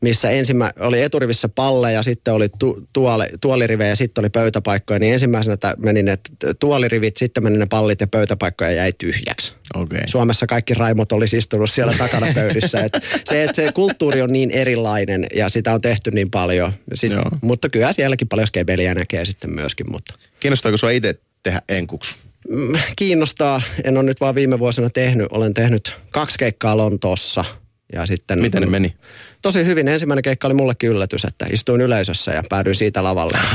missä 0.00 0.30
ensimmä, 0.30 0.72
oli 0.80 1.02
eturivissä 1.02 1.48
palleja, 1.48 2.02
sitten 2.02 2.34
oli 2.34 2.48
tu, 2.58 2.88
tuoli, 2.92 3.26
tuolirivejä 3.40 3.88
ja 3.88 3.96
sitten 3.96 4.22
oli 4.22 4.30
pöytäpaikkoja, 4.30 4.98
niin 4.98 5.12
ensimmäisenä 5.12 5.56
meni 5.78 6.02
ne 6.02 6.18
tuolirivit, 6.58 7.16
sitten 7.16 7.44
meni 7.44 7.58
ne 7.58 7.66
pallit 7.66 8.00
ja 8.00 8.06
pöytäpaikkoja 8.06 8.70
jäi 8.70 8.92
tyhjäksi. 8.98 9.52
Okei. 9.74 10.00
Suomessa 10.06 10.46
kaikki 10.46 10.74
raimot 10.74 11.12
olisi 11.12 11.36
istunut 11.36 11.70
siellä 11.70 11.94
takana 11.98 12.26
pöydissä. 12.34 12.80
Et 12.80 12.92
se, 13.24 13.44
et 13.44 13.54
se 13.54 13.72
kulttuuri 13.72 14.22
on 14.22 14.32
niin 14.32 14.50
erilainen 14.50 15.26
ja 15.34 15.48
sitä 15.48 15.74
on 15.74 15.80
tehty 15.80 16.10
niin 16.10 16.30
paljon. 16.30 16.72
Sit, 16.94 17.12
Joo. 17.12 17.30
mutta 17.40 17.68
kyllä 17.68 17.92
sielläkin 17.92 18.28
paljon 18.28 18.46
skebeliä 18.46 18.94
näkee 18.94 19.24
sitten 19.24 19.50
myöskin. 19.50 19.86
Mutta 19.90 20.14
Kiinnostaako 20.40 20.76
sua 20.76 20.90
itse 20.90 21.14
tehdä 21.42 21.62
enkuksi? 21.68 22.16
Mm, 22.50 22.78
kiinnostaa. 22.96 23.62
En 23.84 23.96
ole 23.96 24.04
nyt 24.04 24.20
vaan 24.20 24.34
viime 24.34 24.58
vuosina 24.58 24.90
tehnyt. 24.90 25.26
Olen 25.30 25.54
tehnyt 25.54 25.96
kaksi 26.10 26.38
keikkaa 26.38 26.76
Lontoossa. 26.76 27.44
Ja 27.92 28.06
sitten, 28.06 28.38
Miten 28.38 28.60
ne 28.62 28.66
meni? 28.66 28.94
Tosi 29.42 29.66
hyvin. 29.66 29.88
Ensimmäinen 29.88 30.22
keikka 30.22 30.46
oli 30.48 30.54
mullekin 30.54 30.90
yllätys, 30.90 31.24
että 31.24 31.46
istuin 31.52 31.80
yleisössä 31.80 32.32
ja 32.32 32.42
päädyin 32.48 32.74
siitä 32.74 33.04
lavalle. 33.04 33.38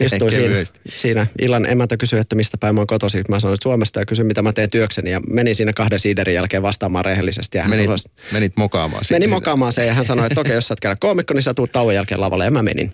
Istuin 0.00 0.32
siinä, 0.32 0.64
siinä. 0.88 1.26
Illan 1.40 1.66
emäntä 1.66 1.96
kysyi, 1.96 2.20
että 2.20 2.36
mistä 2.36 2.58
päin 2.58 2.74
mä 2.74 2.80
oon 2.80 2.86
kotosi. 2.86 3.22
Mä 3.28 3.40
sanoin, 3.40 3.54
että 3.54 3.62
Suomesta 3.62 4.00
ja 4.00 4.06
kysyin, 4.06 4.26
mitä 4.26 4.42
mä 4.42 4.52
teen 4.52 4.70
työkseni. 4.70 5.10
Ja 5.10 5.20
menin 5.20 5.54
siinä 5.54 5.72
kahden 5.72 6.00
siiderin 6.00 6.34
jälkeen 6.34 6.62
vastaamaan 6.62 7.04
rehellisesti. 7.04 7.58
Ja 7.58 7.62
hän 7.62 7.70
Menit, 7.70 7.84
sanoi, 7.84 7.98
menit 8.32 8.52
mokaamaan 8.56 9.04
siitä. 9.04 9.14
meni 9.14 9.26
mokaamaan 9.26 9.72
sen 9.72 9.86
ja 9.86 9.94
hän 9.94 10.04
sanoi, 10.04 10.26
että 10.26 10.40
okei, 10.40 10.54
jos 10.54 10.66
sä 10.66 10.72
oot 10.72 10.80
käydä 10.80 10.96
koomikko, 11.00 11.34
niin 11.34 11.42
sä 11.42 11.54
tuut 11.54 11.72
tauon 11.72 11.94
jälkeen 11.94 12.20
lavalle. 12.20 12.44
Ja 12.44 12.50
mä 12.50 12.62
menin. 12.62 12.92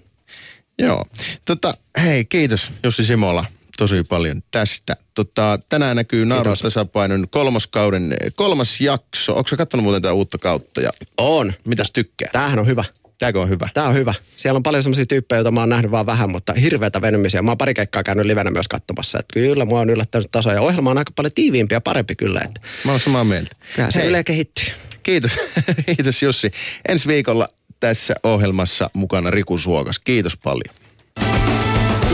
Joo. 0.78 1.04
Tota, 1.44 1.74
hei, 2.02 2.24
kiitos 2.24 2.72
Jussi 2.84 3.04
Simola 3.04 3.44
tosi 3.80 4.04
paljon 4.04 4.42
tästä. 4.50 4.96
Tota, 5.14 5.58
tänään 5.68 5.96
näkyy 5.96 6.24
Kiitos. 6.26 6.60
tasapainon 6.62 7.26
kolmoskauden 7.30 8.16
kolmas 8.36 8.80
jakso. 8.80 9.32
Onko 9.36 9.50
katsonut 9.56 9.84
muuten 9.84 10.02
tätä 10.02 10.12
uutta 10.12 10.38
kautta 10.38 10.80
ja 10.80 10.90
On. 11.18 11.52
mitäs 11.66 11.90
tykkää? 11.92 12.28
Tämähän 12.32 12.58
on 12.58 12.66
hyvä. 12.66 12.84
Tääkö 13.18 13.40
on 13.40 13.48
hyvä? 13.48 13.68
Tämä 13.74 13.86
on 13.88 13.94
hyvä. 13.94 14.14
Siellä 14.36 14.56
on 14.56 14.62
paljon 14.62 14.82
sellaisia 14.82 15.06
tyyppejä, 15.06 15.38
joita 15.38 15.50
mä 15.50 15.60
oon 15.60 15.68
nähnyt 15.68 15.90
vaan 15.90 16.06
vähän, 16.06 16.30
mutta 16.30 16.52
hirveätä 16.52 17.00
venymisiä. 17.00 17.42
Mä 17.42 17.50
oon 17.50 17.58
pari 17.58 17.74
keikkaa 17.74 18.02
käynyt 18.02 18.26
livenä 18.26 18.50
myös 18.50 18.68
katsomassa. 18.68 19.18
Että 19.18 19.32
kyllä 19.32 19.64
mua 19.64 19.80
on 19.80 19.90
yllättänyt 19.90 20.28
taso 20.30 20.50
ja 20.52 20.60
ohjelma 20.60 20.90
on 20.90 20.98
aika 20.98 21.12
paljon 21.16 21.32
tiiviimpi 21.34 21.74
ja 21.74 21.80
parempi 21.80 22.14
kyllä. 22.16 22.40
Että 22.44 22.60
Mä 22.84 22.90
oon 22.92 23.00
samaa 23.00 23.24
mieltä. 23.24 23.56
kyllä 23.76 23.90
se 23.90 24.06
Yle 24.06 24.24
kehittyy. 24.24 24.64
Kiitos. 25.02 25.32
kiitos 25.96 26.22
Jussi. 26.22 26.50
Ensi 26.88 27.08
viikolla 27.08 27.48
tässä 27.80 28.14
ohjelmassa 28.22 28.90
mukana 28.94 29.30
Riku 29.30 29.58
Suokas. 29.58 29.98
Kiitos 29.98 30.36
paljon. 30.36 30.74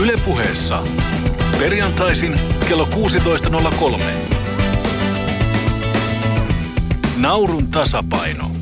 Ylepuheessa 0.01 0.83
perjantaisin 1.59 2.39
kello 2.67 2.85
16.03. 2.85 4.01
Naurun 7.17 7.67
tasapaino. 7.67 8.56